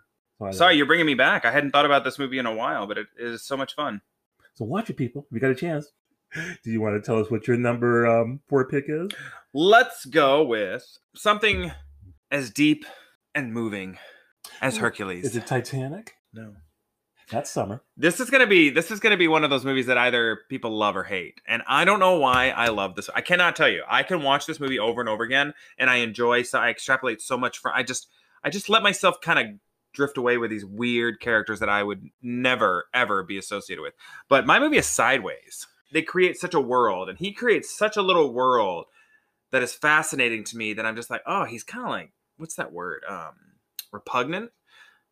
[0.50, 1.46] Sorry, you're bringing me back.
[1.46, 4.02] I hadn't thought about this movie in a while, but it is so much fun.
[4.54, 5.26] So watch it, people.
[5.30, 5.90] If you got a chance.
[6.34, 9.10] Do you want to tell us what your number um, four pick is?
[9.52, 11.72] Let's go with something
[12.30, 12.84] as deep
[13.34, 13.98] and moving
[14.60, 15.24] as Hercules.
[15.24, 16.14] Is it Titanic?
[16.32, 16.54] no.
[17.30, 17.82] That's summer.
[17.96, 20.76] This is gonna be this is gonna be one of those movies that either people
[20.76, 23.08] love or hate, and I don't know why I love this.
[23.14, 23.82] I cannot tell you.
[23.88, 26.42] I can watch this movie over and over again, and I enjoy.
[26.42, 27.72] So I extrapolate so much from.
[27.74, 28.08] I just
[28.42, 29.46] I just let myself kind of
[29.94, 33.94] drift away with these weird characters that I would never ever be associated with.
[34.28, 35.66] But my movie is Sideways.
[35.94, 38.86] They create such a world, and he creates such a little world
[39.52, 40.74] that is fascinating to me.
[40.74, 43.02] That I'm just like, oh, he's kind of like what's that word?
[43.08, 43.34] Um,
[43.92, 44.50] repugnant,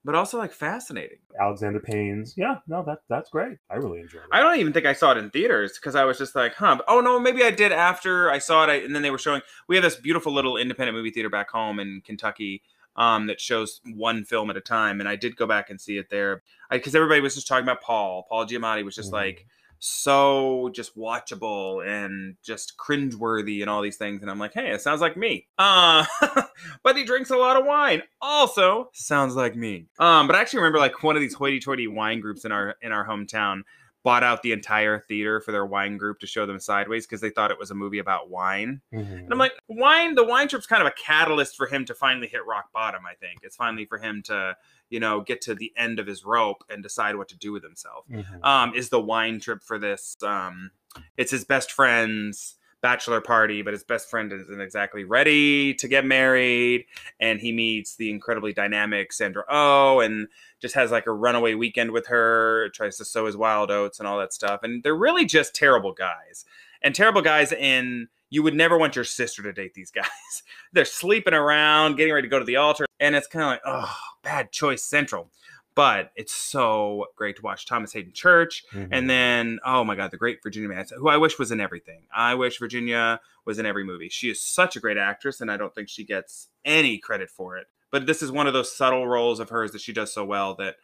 [0.04, 1.18] but also like fascinating.
[1.40, 2.34] Alexander Payne's.
[2.36, 3.58] Yeah, no, that that's great.
[3.70, 4.28] I really enjoyed it.
[4.32, 6.78] I don't even think I saw it in theaters because I was just like, huh.
[6.88, 8.70] Oh no, maybe I did after I saw it.
[8.70, 9.40] I, and then they were showing.
[9.68, 12.62] We have this beautiful little independent movie theater back home in Kentucky
[12.96, 15.96] um, that shows one film at a time, and I did go back and see
[15.96, 16.42] it there
[16.72, 18.26] because everybody was just talking about Paul.
[18.28, 19.14] Paul Giamatti was just Mhm.
[19.14, 19.46] like
[19.84, 24.22] so just watchable and just cringeworthy and all these things.
[24.22, 25.48] And I'm like, hey, it sounds like me.
[25.58, 26.04] Uh,
[26.84, 28.02] but he drinks a lot of wine.
[28.20, 29.88] Also, sounds like me.
[29.98, 32.92] Um, but I actually remember like one of these hoity-toity wine groups in our in
[32.92, 33.62] our hometown
[34.04, 37.30] bought out the entire theater for their wine group to show them sideways because they
[37.30, 38.80] thought it was a movie about wine.
[38.92, 39.18] Mhm.
[39.18, 42.26] And I'm like, wine, the wine trip's kind of a catalyst for him to finally
[42.28, 43.40] hit rock bottom, I think.
[43.42, 44.56] It's finally for him to,
[44.92, 47.62] you know, get to the end of his rope and decide what to do with
[47.62, 48.04] himself.
[48.10, 48.44] Mhm.
[48.44, 50.16] Um, is the wine trip for this.
[50.22, 50.70] Um,
[51.16, 56.04] it's his best friend's bachelor party, but his best friend isn't exactly ready to get
[56.04, 56.84] married.
[57.20, 60.28] And he meets the incredibly dynamic Sandra Oh and
[60.60, 64.06] just has like a runaway weekend with her, tries to sow his wild oats and
[64.06, 64.60] all that stuff.
[64.62, 66.44] And they're really just terrible guys.
[66.82, 70.42] And terrible guys in you would never want your sister to date these guys.
[70.72, 73.60] They're sleeping around, getting ready to go to the altar, and it's kind of like,
[73.64, 75.30] oh, bad choice central.
[75.74, 78.88] But it's so great to watch Thomas Haden Church, Mhm.
[78.92, 82.02] and then oh my god, the great Virginia Madsen, who I wish was in everything.
[82.14, 84.10] I wish Virginia was in every movie.
[84.10, 87.56] She is such a great actress, and I don't think she gets any credit for
[87.56, 87.68] it.
[87.90, 90.54] But this is one of those subtle roles of hers that she does so well
[90.56, 90.76] that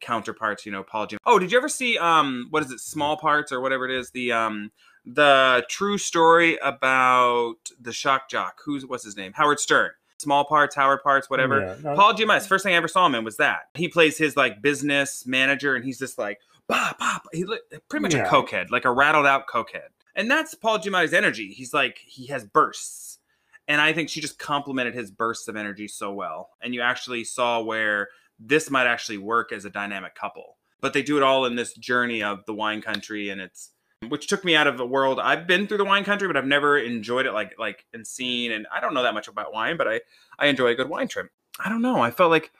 [0.00, 1.18] counterparts, you know, Paul Jim.
[1.26, 4.10] Oh, did you ever see um what is it, Small Parts or whatever it is?
[4.12, 4.72] The um
[5.04, 8.60] the true story about the shock jock.
[8.64, 9.32] Who's what's his name?
[9.34, 9.90] Howard Stern.
[10.20, 11.60] Small parts, Howard parts, whatever.
[11.60, 12.46] Yeah, no, Paul Giamatti.
[12.46, 13.70] First thing I ever saw him in was that.
[13.74, 17.18] He plays his like business manager, and he's just like bah bah.
[17.32, 18.26] He li- pretty much Yeah.
[18.26, 21.52] a cokehead, like a rattled out cokehead, and that's Paul Giamatti's energy.
[21.52, 23.18] He's like he has bursts,
[23.66, 26.50] and I think she just complemented his bursts of energy so well.
[26.60, 31.02] And you actually saw where this might actually work as a dynamic couple, but they
[31.02, 33.70] do it all in this journey of the wine country, and it's
[34.08, 35.20] which took me out of the world.
[35.20, 38.52] I've been through the wine country, but I've never enjoyed it like like and seen.
[38.52, 40.00] And I don't know that much about wine, but I
[40.38, 41.30] I enjoy a good wine trip.
[41.62, 42.00] I don't know.
[42.00, 42.50] I felt like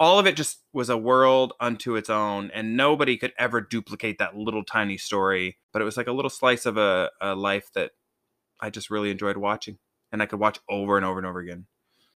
[0.00, 4.18] all of it just was a world unto its own and nobody could ever duplicate
[4.18, 7.70] that little tiny story but it was like a little slice of a, a life
[7.74, 7.92] that
[8.60, 9.78] i just really enjoyed watching
[10.10, 11.66] and i could watch over and over and over again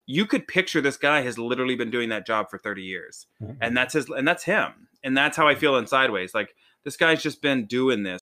[0.06, 3.54] you could picture this guy has literally been doing that job for 30 years mm-hmm.
[3.60, 6.54] and that's his and that's him and that's how i feel in sideways like
[6.84, 8.20] this guy's just been doing this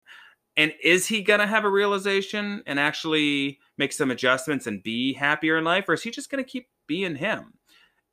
[0.56, 5.56] and is he gonna have a realization and actually make some adjustments and be happier
[5.58, 7.54] in life or is he just gonna keep being him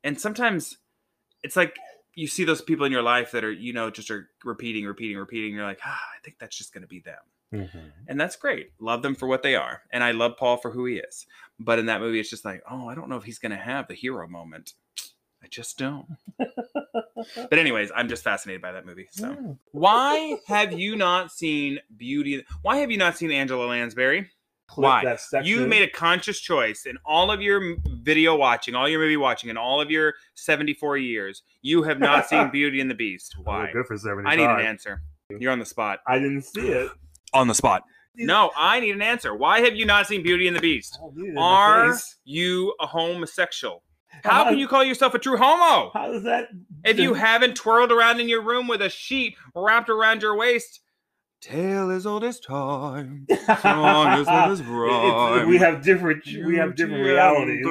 [0.04, 0.78] and sometimes
[1.42, 1.76] it's like
[2.14, 5.16] you see those people in your life that are you know just are repeating repeating
[5.16, 7.18] repeating you're like ah, i think that's just gonna be them
[7.50, 7.92] Mhm.
[8.06, 8.72] and that's great.
[8.78, 11.24] Love them for what they are, and I love Paul for who he is.
[11.58, 13.88] But in that movie, it's just like, oh, I don't know if he's gonna have
[13.88, 14.74] the hero moment.
[15.42, 16.06] I just don't.
[16.38, 19.08] but anyways, I'm just fascinated by that movie.
[19.10, 19.52] So, Yeah.
[19.72, 22.44] why have you not seen Beauty?
[22.62, 24.30] Why have you not seen Angela Lansbury?
[24.74, 25.16] Why?
[25.44, 29.48] You made a conscious choice in all of your video watching, all your movie watching,
[29.48, 31.42] in all of your 74 years.
[31.62, 33.34] You have not seen Beauty and the Beast.
[33.38, 33.70] Oh, Why?
[33.72, 34.28] good for seventy.
[34.28, 35.00] I need an answer.
[35.30, 36.00] You're on the spot.
[36.06, 36.90] I didn't see it.
[37.32, 37.84] On the spot.
[38.14, 39.34] No, I need an answer.
[39.34, 40.98] Why have you not seen Beauty and the Beast?
[40.98, 43.82] I don't need it in my Are you a homosexual?
[44.24, 45.90] How- How can you call yourself a true homo?
[45.92, 46.48] How does that?
[46.84, 50.80] If you haven't twirled around in your room with a sheet wrapped around your waist,
[51.40, 53.26] tale as old as time,
[53.62, 55.48] song as old as rhyme.
[55.48, 56.24] we have different.
[56.26, 57.64] We have different realities.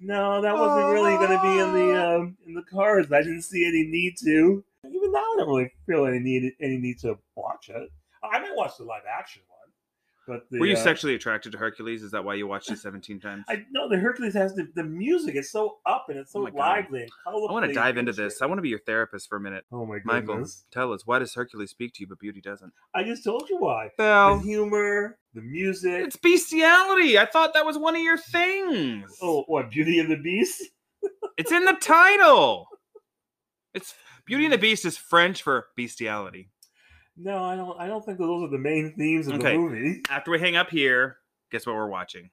[0.00, 3.10] No, that wasn't really going to be in the um, in the cards.
[3.12, 4.64] I didn't see any need to.
[4.86, 7.88] Even now, I don't really feel any need any need to watch it.
[8.22, 9.42] I might watch the live action
[10.26, 12.02] but the, Were you uh, sexually attracted to Hercules?
[12.02, 13.44] Is that why you watched it 17 times?
[13.48, 15.34] I, I know the Hercules has the, the music.
[15.34, 17.48] It's so up and it's so Oh lively and colorful.
[17.54, 18.40] want to dive into this.
[18.40, 19.64] I want to be your therapist for a minute.
[19.72, 20.26] Oh my god.
[20.26, 22.72] Michael, tell us why does Hercules speak to you, but Beauty doesn't?
[22.94, 23.90] I just told you why.
[23.98, 26.04] Well, the humor, the music.
[26.06, 27.18] it's bestiality.
[27.18, 29.16] I thought that was one of your things.
[29.20, 30.62] Oh, what Beauty and the Beast?
[31.38, 32.68] It's in the title.
[33.74, 33.94] It's
[34.26, 36.50] Beauty and the Beast is French for bestiality.
[37.16, 37.78] No, I don't.
[37.80, 39.52] I don't think those are the main themes of Okay.
[39.52, 40.02] the movie.
[40.08, 41.18] After we hang up here,
[41.50, 42.30] guess what we're watching?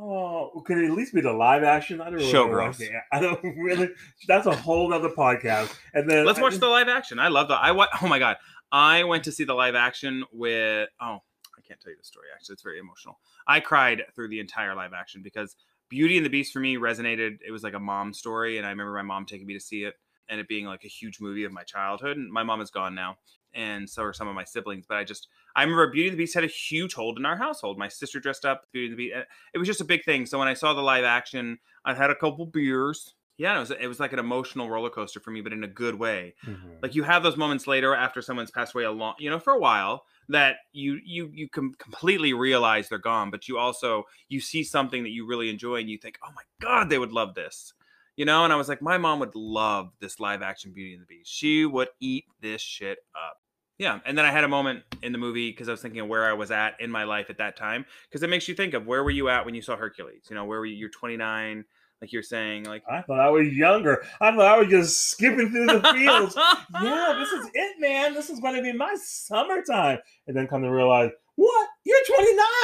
[0.00, 2.00] Oh, could it at least be the live action?
[2.00, 2.78] I don't really wanna watch Showgirls.
[2.78, 3.90] the- I don't really.
[4.28, 5.76] That's a whole other podcast.
[5.92, 7.18] And then Let's watch the live action.
[7.18, 8.36] I love the I wa- oh my god.
[8.70, 11.18] I went to see the live action with oh,
[11.56, 12.52] I can't tell you the story actually.
[12.54, 13.18] It's very emotional.
[13.46, 15.56] I cried through the entire live action because
[15.88, 17.38] Beauty and the Beast for me resonated.
[17.44, 19.82] It was like a mom story and I remember my mom taking me to see
[19.82, 19.94] it
[20.28, 22.18] and it being like a huge movie of my childhood.
[22.18, 23.16] And my mom is gone now
[23.54, 26.22] and so are some of my siblings, but I just I remember Beauty and the
[26.22, 27.78] Beast had a huge hold in our household.
[27.78, 29.26] My sister dressed up Beauty and the Beast.
[29.54, 30.26] It was just a big thing.
[30.26, 33.14] So when I saw the live action, I had a couple beers.
[33.38, 35.68] Yeah, it was it was like an emotional roller coaster for me, but in a
[35.68, 36.82] good way Mhm.
[36.82, 39.52] like you have those moments later after someone's passed away a long you know for
[39.52, 44.40] a while that you you you can completely realize they're gone but you also you
[44.40, 47.34] see something that you really enjoy and you think oh my god they would love
[47.34, 47.72] this
[48.16, 51.02] you know and i was like my mom would love this live action beauty and
[51.02, 53.37] the beast she would eat this shit up
[53.78, 56.08] yeah and then i had a moment in the movie because i was thinking of
[56.08, 58.74] where i was at in my life at that time because it makes you think
[58.74, 60.88] of where were you at when you saw hercules you know where were you you're
[60.90, 61.64] 29
[62.00, 64.04] like you're saying like I thought I was younger.
[64.20, 66.36] I thought I was just skipping through the fields.
[66.80, 68.14] yeah, this is it, man.
[68.14, 69.98] This is going to be my summertime.
[70.28, 71.68] And then come to realize, what?
[71.84, 71.98] You're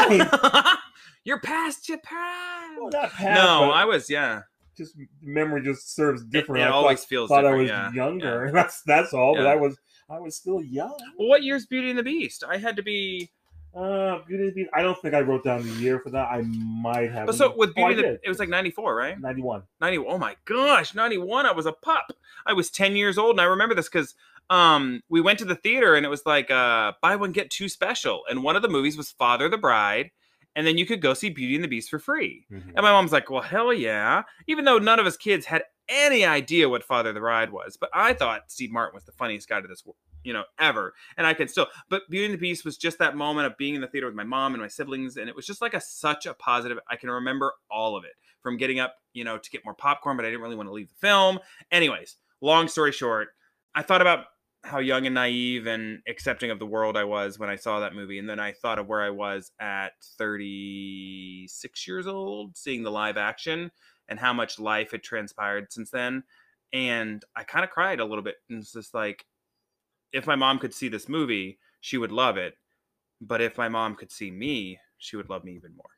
[0.07, 0.67] 29.
[1.25, 2.77] You're past your prime.
[2.79, 4.43] well, not past, no, I was yeah.
[4.77, 6.61] just memory just serves It, different.
[6.63, 8.45] it I thought- always feels thought, I was yeah, younger.
[8.47, 8.53] yeah.
[8.53, 9.35] That's that's all.
[9.35, 9.77] But I was
[10.11, 10.97] I was still young.
[11.19, 12.45] Well, what year's Beauty and the Beast?
[12.49, 13.31] I had to be.
[13.75, 14.71] Uh, Beauty and the Beast.
[14.75, 16.29] I don't think I wrote down the year for that.
[16.31, 17.27] I might have.
[17.27, 19.19] But so with Oh, Beauty, and the, it was like '94, right?
[19.21, 19.63] 91.
[19.81, 19.99] 90.
[20.07, 21.47] Oh my gosh, 91.
[21.47, 22.13] I was a pup.
[22.47, 24.15] I was 10 years old, and I remember this because
[24.51, 27.69] um we went to the theater and it was like uh buy one get two
[27.69, 30.11] special, and one of the movies was Father the Bride,
[30.55, 32.47] and then you could go see Beauty and the Beast for free.
[32.51, 34.23] And my mom's like, well, hell yeah.
[34.47, 37.77] Even though none of us kids had any idea what Father the Ride was.
[37.77, 40.95] But I thought Steve Martin was the funniest guy to this, wo- you know, ever.
[41.17, 43.75] And I can still, but Beauty and the Beast was just that moment of being
[43.75, 45.17] in the theater with my mom and my siblings.
[45.17, 48.13] And it was just like a such a positive, I can remember all of it
[48.43, 50.73] from getting up, you know, to get more popcorn, but I didn't really want to
[50.73, 51.39] leave the film.
[51.71, 53.29] Anyways, long story short,
[53.75, 54.27] I thought about
[54.63, 57.95] how young and naive and accepting of the world I was when I saw that
[57.95, 58.19] movie.
[58.19, 63.19] And then I thought of where I was at 36 years old, seeing the live
[63.19, 63.71] action
[64.09, 66.25] and how much life had transpired since then.
[66.73, 68.37] And I kind of cried a little bit.
[68.49, 69.27] And it's just like,
[70.13, 72.57] if my mom could see this movie, she would love it.
[73.21, 75.91] But if my mom could see me, she would love me even more.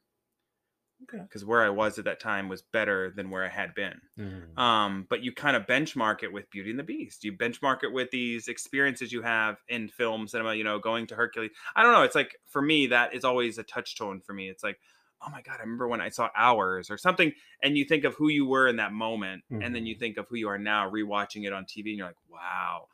[1.03, 1.23] Okay.
[1.23, 4.01] Because where I was at that time was better than where I had been.
[4.19, 4.59] Mhm.
[4.59, 7.23] Um, but you kind of benchmark it with Beauty and the Beast.
[7.23, 11.15] You benchmark it with these experiences you have in film cinema, you know, going to
[11.15, 11.51] Hercules.
[11.75, 12.03] I don't know.
[12.03, 14.49] It's like, for me, that is always a touchstone for me.
[14.49, 14.81] It's like,
[15.23, 18.15] oh my god, I remember when I saw Hours or something, and you think of
[18.15, 19.99] who you were in that moment, and then you Mhm.
[20.01, 22.89] think of who you are now, rewatching it on TV, and you're like, wow,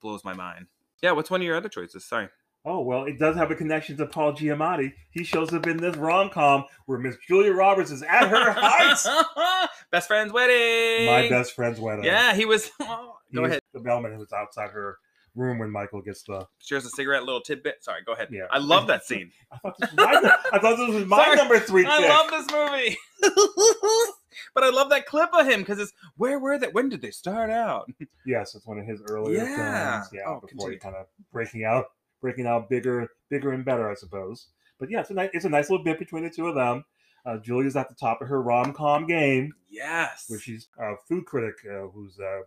[0.00, 0.66] blows my mind.
[1.02, 2.04] Yeah, what's one of your other choices?
[2.04, 2.28] Sorry.
[2.64, 4.92] Oh well, it does have a connection to Paul Giamatti.
[5.10, 9.68] He shows up in this rom com where Miss Julia Roberts is at her height.
[9.92, 11.06] best friend's wedding.
[11.06, 12.04] My best friend's wedding.
[12.04, 12.70] Yeah, he was.
[12.80, 13.60] go He's ahead.
[13.72, 14.98] The bellman who was outside her
[15.34, 16.46] room when Michael gets the.
[16.58, 17.82] Shares a cigarette, little tidbit.
[17.84, 18.28] Sorry, go ahead.
[18.30, 18.46] Yeah.
[18.50, 19.30] I love that scene.
[19.52, 20.04] I thought this was my,
[20.52, 21.36] I thought this was my Sorry.
[21.36, 21.86] number three.
[21.86, 22.08] I pick.
[22.08, 22.96] love this movie.
[24.54, 26.68] but I love that clip of him because it's where were they?
[26.68, 27.90] When did they start out?
[28.26, 30.00] Yes, it's one of his earlier Yeah.
[30.02, 30.10] films.
[30.12, 31.86] Yeah, Oh, before he kind of breaking out,
[32.20, 34.48] breaking out bigger, bigger and better, I suppose.
[34.78, 36.84] But yeah, it's a nice, it's a nice little bit between the two of them.
[37.24, 40.26] Uh, Julia's at the top of her rom com game, Yes.
[40.28, 42.18] where she's a food critic uh, who's.
[42.20, 42.40] Uh.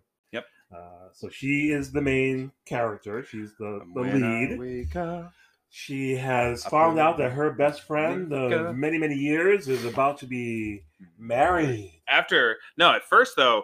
[0.74, 3.24] Uh, so she is the main character.
[3.24, 5.30] She's the, the lead.
[5.70, 9.86] She has I found out that her best friend wake of many, many years is
[9.86, 10.84] about to be
[11.18, 12.02] married.
[12.10, 13.64] After no, at first though,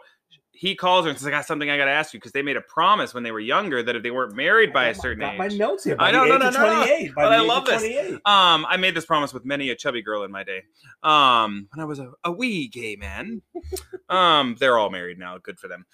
[0.51, 2.41] he calls her and says, "I got something I got to ask you," because they
[2.41, 4.93] made a promise when they were younger that if they weren't married by I a
[4.93, 5.37] got certain got age.
[5.37, 5.95] my notes here.
[5.99, 6.85] I By know, the no, age no, of no, no.
[6.85, 7.15] 28.
[7.15, 7.83] By But the I love this.
[8.25, 10.63] Um, I made this promise with many a chubby girl in my day.
[11.03, 13.41] Um, when I was a, a wee gay man.
[14.09, 15.37] um, they're all married now.
[15.37, 15.85] Good for them.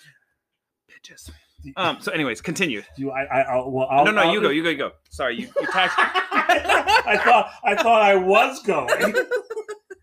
[0.93, 1.29] Bitches.
[1.75, 1.97] Um.
[2.01, 2.83] So, anyways, continue.
[2.97, 3.23] Do I?
[3.23, 4.49] I I'll, well, I'll, no, no, I'll you go.
[4.49, 4.69] You go.
[4.69, 4.91] You go.
[5.09, 5.47] Sorry, you.
[5.59, 9.15] you tax- I thought I thought I was going.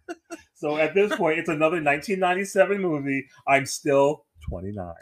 [0.55, 3.27] so at this point, it's another 1997 movie.
[3.47, 4.95] I'm still 29.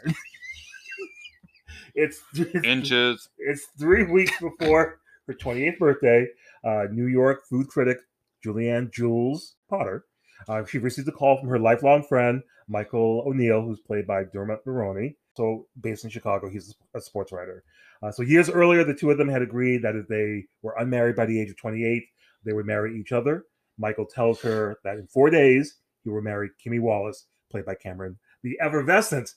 [1.95, 3.29] it's, it's inches.
[3.37, 6.27] it's three weeks before her 28th birthday.
[6.63, 7.99] Uh, New York food critic
[8.45, 10.05] Julianne Jules Potter.
[10.47, 14.65] Uh, she received a call from her lifelong friend Michael O'Neal, who's played by Dermot
[14.65, 15.15] Mulroney.
[15.39, 17.63] So based in Chicago, he's a sports writer.
[18.03, 21.15] Uh, so years earlier, the two of them had agreed that if they were unmarried
[21.15, 22.03] by the age of 28,
[22.43, 23.45] they would marry each other.
[23.77, 28.17] Michael tells her that in four days he will marry Kimmy Wallace, played by Cameron,
[28.43, 29.33] the effervescent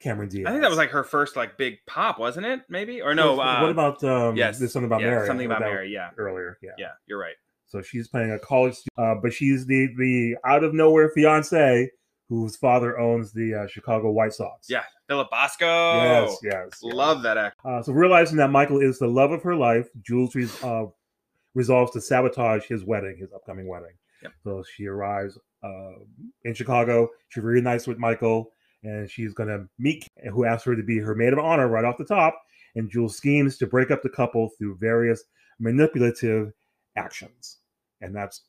[0.00, 0.46] Cameron Diaz.
[0.48, 2.62] I think that was like her first like big pop, wasn't it?
[2.68, 3.34] Maybe or no?
[3.34, 4.34] What Uh, about um?
[4.34, 4.58] yes.
[4.58, 5.26] There's something about yeah, Mary.
[5.28, 5.92] Something about Mary.
[5.92, 6.10] Yeah.
[6.18, 6.58] earlier.
[6.60, 6.72] Yeah.
[6.76, 6.90] Yeah.
[7.06, 7.36] You're right.
[7.66, 11.90] So she's playing a college, uh, but she's the the out of nowhere fiance
[12.28, 14.68] whose father owns the uh, Chicago White Sox.
[14.68, 14.82] Yeah.
[15.08, 16.02] Philip Bosco.
[16.02, 16.38] Yes.
[16.42, 16.68] Yes.
[16.82, 16.82] yes.
[16.82, 17.58] Love that act.
[17.64, 20.86] Uh, so realizing that Michael is the love of her life, Jules uh,
[21.54, 23.94] resolves to sabotage his wedding, his upcoming wedding.
[24.22, 24.32] Yep.
[24.44, 25.92] So she arrives uh,
[26.44, 27.08] in Chicago.
[27.28, 31.14] She reunites with Michael, and she's going to meet who asks her to be her
[31.14, 32.40] maid of honor right off the top.
[32.74, 35.24] And Jules schemes to break up the couple through various
[35.58, 36.52] manipulative
[36.96, 37.58] actions,
[38.00, 38.42] and that's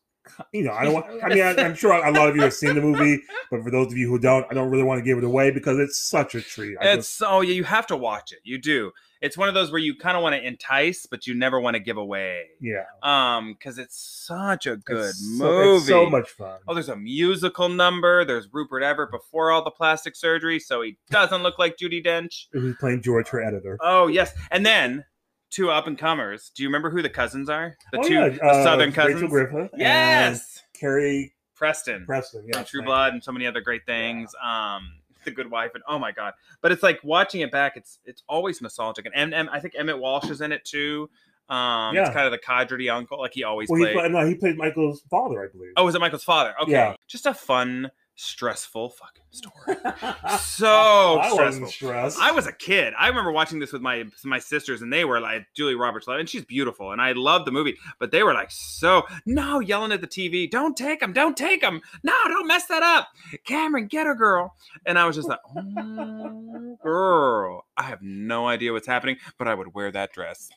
[0.53, 0.93] you know I don't.
[0.93, 3.63] Want, I mean, I, I'm sure a lot of you have seen the movie, but
[3.63, 5.79] for those of you who don't, I don't really want to give it away because
[5.79, 6.77] it's such a treat.
[6.81, 8.39] I It's so yeah, you have to watch it.
[8.43, 8.91] You do.
[9.19, 11.73] It's one of those where you kind of want to entice, but you never want
[11.73, 12.43] to give away.
[12.61, 15.75] yeah, Um, because it's such a good It's so- movie.
[15.77, 16.59] it's so much fun.
[16.67, 18.23] Oh, there's a musical number.
[18.25, 22.45] There's Rupert Everett before all the plastic surgery, so he doesn't look like Judi Dench.
[22.51, 23.79] who's playing George, her editor.
[23.81, 25.03] Oh yes, and then
[25.49, 26.51] two up and comers.
[26.55, 27.77] Do you remember who the cousins are?
[27.91, 29.15] The oh, two yeah, the uh, Southern cousins.
[29.21, 29.71] Rachel Griffith.
[29.77, 32.05] yes, Carrie Preston.
[32.05, 32.45] Preston.
[32.53, 34.33] Yeah, True Blood and so many other great things.
[34.43, 34.89] Um,
[35.25, 36.33] The Good Wife and oh my god!
[36.61, 37.75] But it's like watching it back.
[37.75, 39.07] It's it's always nostalgic.
[39.13, 41.09] And I think Emmet Walsh is in it too.
[41.49, 42.01] Um, Yeah.
[42.01, 43.95] it's kind of the cadre uncle, like he always Well, he, played.
[43.95, 45.71] played, no, he played Michael's father, I believe.
[45.77, 46.53] oh, was it Michael's father?
[46.61, 46.95] Okay, Yeah.
[47.07, 49.77] just a fun, stressful fucking story.
[50.39, 51.45] so I stressful.
[51.45, 52.19] wasn't stressed.
[52.19, 52.93] I was a kid.
[52.99, 56.27] I remember watching this with my my sisters, and they were like Julie Roberts, and
[56.27, 57.77] she's beautiful, and I loved the movie.
[57.99, 61.13] But they were like so no, yelling at the TV, "Don't take him!
[61.13, 61.81] Don't take him!
[62.03, 63.07] No, don't mess that up,
[63.45, 64.53] Cameron, get her, girl!"
[64.85, 69.53] And I was just like, "Oh, girl, I have no idea what's happening, but I
[69.53, 70.49] would wear that dress."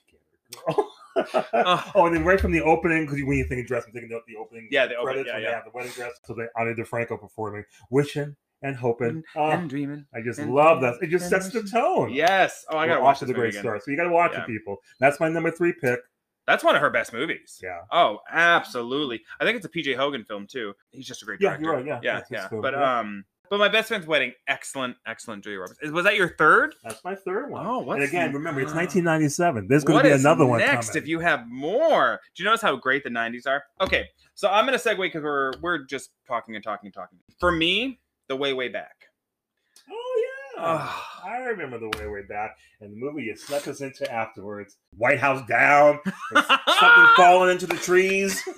[1.95, 4.13] oh, and then right from the opening, because when you think of dress, I'm thinking
[4.13, 4.69] of the opening.
[4.71, 5.49] Yeah, the opening, credits yeah, when yeah.
[5.51, 6.13] they have the wedding dress.
[6.25, 9.09] So they Ani DiFranco performing, wishing and hoping.
[9.09, 10.07] And, Oh, and dreaming.
[10.15, 10.97] I just love that.
[11.01, 12.13] It just and sets the tone.
[12.13, 12.65] Yes.
[12.71, 13.63] Oh, I gotta We're watch off to the great again.
[13.63, 13.83] start.
[13.85, 14.43] So you got to watch Yeah.
[14.43, 14.77] it, people.
[14.99, 16.01] That's my number three pick.
[16.47, 17.61] That's one of her best movies.
[17.63, 17.79] Yeah.
[17.93, 19.23] Oh, absolutely.
[19.41, 20.75] I think it's a PJ Hogan film too.
[20.91, 21.65] He's just a great Yeah, director.
[21.65, 21.87] you're right.
[21.87, 22.49] Yeah, yeah, yeah.
[22.49, 22.99] film, But yeah.
[22.99, 25.45] um, but my best friend's wedding, excellent, excellent.
[25.45, 25.81] Julia Roberts.
[25.83, 26.75] Is- Was that your third?
[26.83, 27.67] That's my third one.
[27.67, 29.69] Oh, what's and again, remember, it's uh, 1997.
[29.69, 32.21] There's going to be another one next if you have more.
[32.35, 33.63] Do you notice how great the 90s are?
[33.81, 37.19] Okay, so I'm gonna segue because we're we're just talking and talking and talking.
[37.39, 38.95] For me, the way way back.
[39.91, 40.23] Oh
[40.57, 41.07] yeah, Ah.
[41.27, 44.77] I remember the way way back, and the movie you snuck us into afterwards.
[44.97, 45.99] White House down,
[46.35, 48.43] something falling into the trees.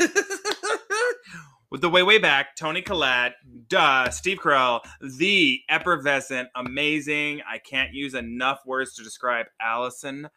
[1.73, 3.35] With the way way back, Toni Collette,
[3.69, 4.83] duh, Steve Carell,
[5.19, 7.41] the effervescent, amazing.
[7.51, 10.29] I can't use enough words to describe Allison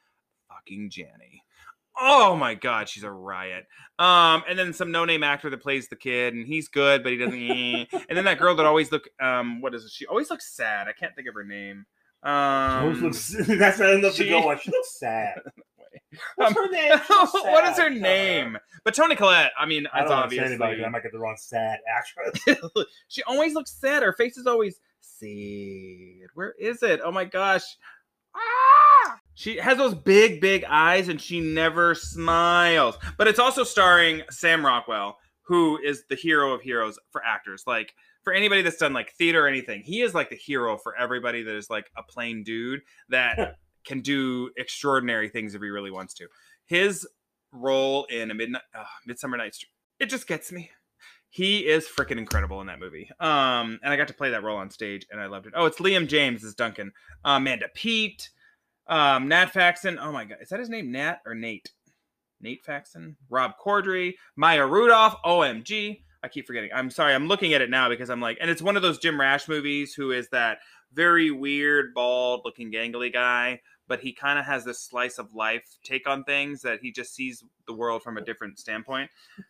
[0.48, 1.44] fucking Janney.
[2.00, 3.66] Oh my god, she's a riot.
[4.00, 7.18] Um, and then some no-name actor that plays the kid, and he's good, but he
[7.18, 7.34] doesn't.
[7.38, 7.86] eh.
[8.10, 9.92] and then that girl that always look um, what is it?
[9.92, 10.88] She always looks sad.
[10.88, 11.86] I can't think of her name.
[12.24, 14.58] She Um, looks, that's not enough she- to go on.
[14.60, 15.40] She looks sad.
[16.38, 17.00] Um, What's her name?
[17.10, 18.58] She what is her Tell name?
[18.84, 19.52] But Toni Collette.
[19.60, 20.84] I mean, I it's don't want to say anybody.
[20.84, 22.58] I might get the wrong sad actress.
[23.08, 24.04] she always looks sad.
[24.04, 26.28] Her face is always sad.
[26.34, 27.02] Where is it?
[27.04, 27.64] Oh my gosh.
[28.36, 29.20] Ah!
[29.34, 32.98] She has those big, big eyes and she never smiles.
[33.18, 37.64] But it's also starring Sam Rockwell, who is the hero of heroes for actors.
[37.68, 37.93] Like,
[38.24, 41.43] for anybody that's done like theater or anything, he is like the hero for everybody
[41.43, 46.14] that is like a plain dude that can do extraordinary things if he really wants
[46.16, 46.28] to.
[46.66, 47.08] His
[47.52, 49.64] role in a midnight, uh, Midsummer Night's
[50.00, 50.72] it just gets me.
[51.30, 53.10] He is freaking incredible in that movie.
[53.20, 55.54] Um, and I got to play that role on stage, and I loved it.
[55.56, 58.30] Oh, it's Liam James as Duncan, Amanda Peet,
[58.88, 60.00] um, Nat Faxon.
[60.00, 60.92] Oh my god, is that his name?
[60.92, 61.72] Nat or Nate?
[62.42, 65.16] Nate Faxon, Rob Corddry, Maya Rudolph.
[65.26, 66.70] OMG, I keep forgetting.
[66.74, 67.14] I'm sorry.
[67.14, 69.48] I'm looking at it now because I'm like, and it's one of those Jim Rash
[69.48, 69.94] movies.
[69.94, 70.60] Who is that
[70.94, 73.62] very weird, bald-looking, gangly guy?
[73.88, 77.14] But he kind of has this slice of life take on things that he just
[77.14, 79.10] sees the world from a different standpoint.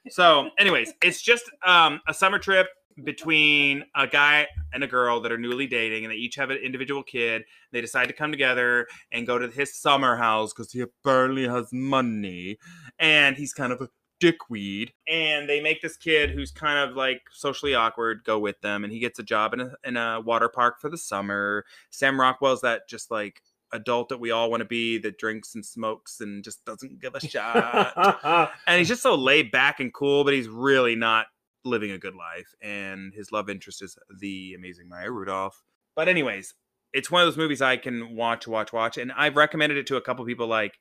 [0.10, 2.68] So, anyways, it's just um, a summer trip
[3.04, 6.58] between a guy and a girl that are newly dating, and they each have an
[6.58, 7.44] individual kid.
[7.72, 11.72] They decide to come together and go to his summer house because he apparently has
[11.72, 12.58] money,
[13.00, 14.94] and he's kind of a dickweed.
[15.08, 18.94] And they make this kid who's kind of like socially awkward go with them, and
[18.94, 21.66] he gets a job in a, in a water park for the summer.
[21.90, 23.42] Sam Rockwell's that just like
[23.74, 27.16] adult that we all want to be that drinks and smokes and just doesn't give
[27.16, 31.28] a shot and he's just so laid back and cool, but he's really not
[31.66, 32.54] living a good life.
[32.62, 35.64] And his love interest is the amazing Maya Rudolph.
[35.96, 36.54] But anyways,
[36.94, 39.98] it's one of those movies I can watch, watch, watch, and I've recommended it to
[39.98, 40.48] a couple people.
[40.48, 40.74] Like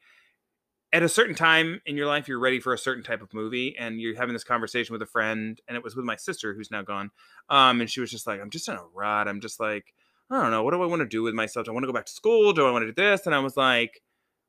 [0.92, 3.74] at a certain time in your life, you're ready for a certain type of movie,
[3.76, 6.70] and you're having this conversation with a friend, and it was with my sister who's
[6.70, 7.10] now gone.
[7.48, 9.26] Um, and she was just like, "I'm just in a rut.
[9.26, 9.92] I'm just like."
[10.30, 10.62] I don't know.
[10.62, 11.66] What do I want to do with myself?
[11.66, 12.52] Do I want to go back to school?
[12.52, 13.26] Do I want to do this?
[13.26, 14.02] And I was like,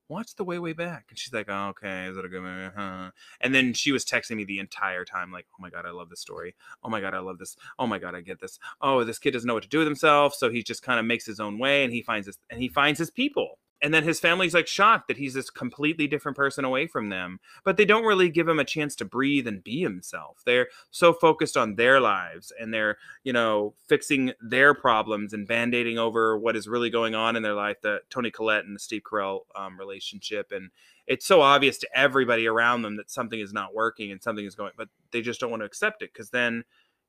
[0.07, 2.69] watch the way way back and she's like oh, okay is that a good movie
[2.77, 3.09] huh.
[3.41, 6.09] and then she was texting me the entire time like oh my god i love
[6.09, 9.03] this story oh my god i love this oh my god i get this oh
[9.03, 11.25] this kid doesn't know what to do with himself so he just kind of makes
[11.25, 14.19] his own way and he finds his and he finds his people and then his
[14.19, 18.03] family's like shocked that he's this completely different person away from them but they don't
[18.03, 20.41] really give him a chance to breathe and be himself.
[20.43, 25.99] They're so focused on their lives and they're you know fixing their problems and band-aiding
[25.99, 29.03] over what is really going on in their life the toni collette and the steve
[29.03, 30.71] carell um, relationship and
[31.05, 34.55] it's so obvious to everybody around them that something is not working and something is
[34.55, 36.63] going but they just don't want to accept it because then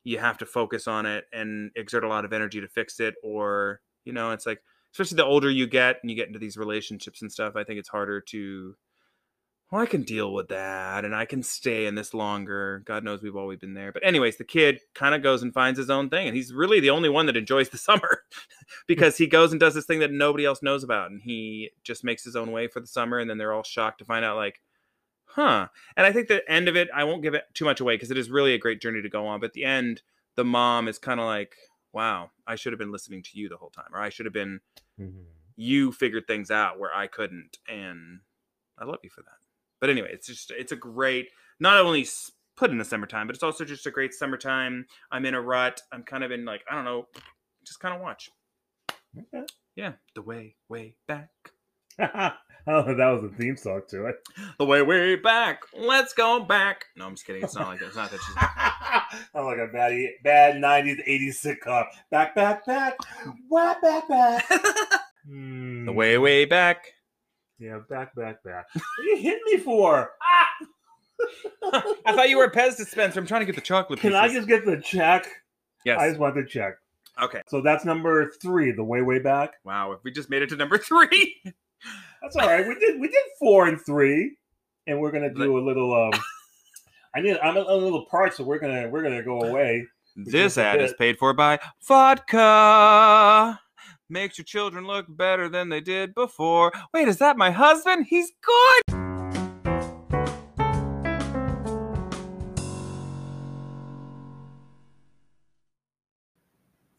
[0.04, 3.14] you have to focus on it and exert a lot of energy to fix it
[3.22, 4.60] or you know it's like
[4.96, 7.78] especially the older you get and you get into these relationships and stuff i think
[7.78, 8.74] it's harder to
[9.70, 12.82] well, I can deal with that and I can stay in this longer.
[12.84, 13.90] God knows we've always been there.
[13.90, 16.28] But, anyways, the kid kind of goes and finds his own thing.
[16.28, 18.38] And he's really the only one that enjoys the summer mm.
[18.86, 21.10] because he goes and does this thing that nobody else knows about.
[21.10, 23.18] And he just makes his own way for the summer.
[23.18, 24.60] And then they're all shocked to find out, like,
[25.24, 25.66] huh.
[25.96, 28.12] And I think the end of it, I won't give it too much away because
[28.12, 29.40] it is really a great journey to go on.
[29.40, 30.02] But at the end,
[30.36, 31.56] the mom is kind of like,
[31.96, 33.88] wow, I should have been listening to you the whole time.
[33.92, 34.60] Or I should have been,
[35.00, 35.22] mm-hmm.
[35.56, 37.56] you figured things out where I couldn't.
[37.66, 38.20] And
[38.78, 39.38] I love you for that.
[39.80, 41.28] But anyway, it's just it's a great
[41.58, 42.06] not only
[42.54, 44.86] put in the summertime, but it's also just a great summertime.
[45.10, 45.80] I'm in a rut.
[45.90, 47.06] I'm kind of in like I don't know,
[47.64, 48.28] just kind of watch.
[49.18, 49.46] Okay.
[49.74, 51.30] Yeah, the way way back,
[52.66, 54.16] oh, that was a theme song to it.
[54.58, 55.62] the way way back.
[55.74, 56.84] Let's go back.
[56.96, 57.42] No, I'm just kidding.
[57.42, 57.86] It's not like that.
[57.86, 59.24] It's not that she's.
[59.34, 59.92] oh, like a bad,
[60.22, 61.84] bad 90s, 80s sitcom.
[62.10, 62.98] Back, back, back.
[63.48, 64.44] Wah, back, back.
[65.28, 65.86] Hmm.
[65.86, 66.84] the way way back.
[67.58, 68.66] Yeah, back, back, back.
[68.74, 70.10] What you hit me for?
[70.22, 71.80] Ah!
[72.06, 73.18] I thought you were a Pez dispenser.
[73.18, 73.98] I'm trying to get the chocolate.
[73.98, 75.26] Can I just get the check?
[75.84, 76.00] Yes.
[76.00, 76.74] I just want the check.
[77.20, 77.42] Okay.
[77.48, 79.54] So that's number three, the way, way back.
[79.64, 79.92] Wow.
[79.92, 81.34] If we just made it to number three.
[82.22, 82.66] That's all right.
[82.66, 84.36] We did we did four and three,
[84.86, 85.94] and we're gonna do a little.
[85.94, 86.20] um
[87.14, 87.38] I need.
[87.38, 89.86] I'm a, a little part, so we're gonna we're gonna go away.
[90.16, 93.60] This ad is paid for by vodka.
[94.08, 96.72] Makes your children look better than they did before.
[96.94, 98.06] Wait, is that my husband?
[98.08, 98.96] He's good.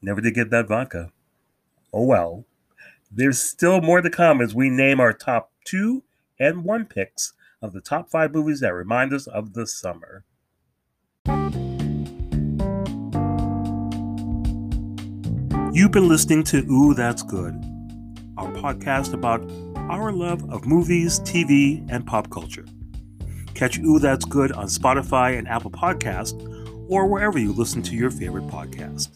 [0.02, 1.12] Never did get that vodka.
[1.94, 2.46] Oh well.
[3.10, 6.04] There's still more to come as we name our top two
[6.40, 10.26] and one picks of the top five movies that remind us of the summer.
[15.74, 17.54] You've been listening to Ooh, That's Good,
[18.38, 19.50] our podcast about
[19.90, 22.66] our love of movies, TV, and pop culture.
[23.54, 26.44] Catch Ooh That's Good on Spotify and Apple Podcast
[26.90, 29.10] or wherever you listen to your favorite podcast.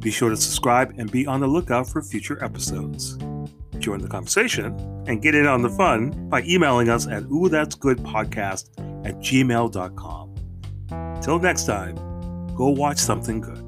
[0.00, 3.16] Be sure to subscribe and be on the lookout for future episodes.
[3.78, 4.74] Join the conversation
[5.06, 8.70] and get in on the fun by emailing us at ooh that's good podcast
[9.06, 10.34] at gmail.com.
[11.22, 11.96] Till next time,
[12.54, 13.63] go watch something good.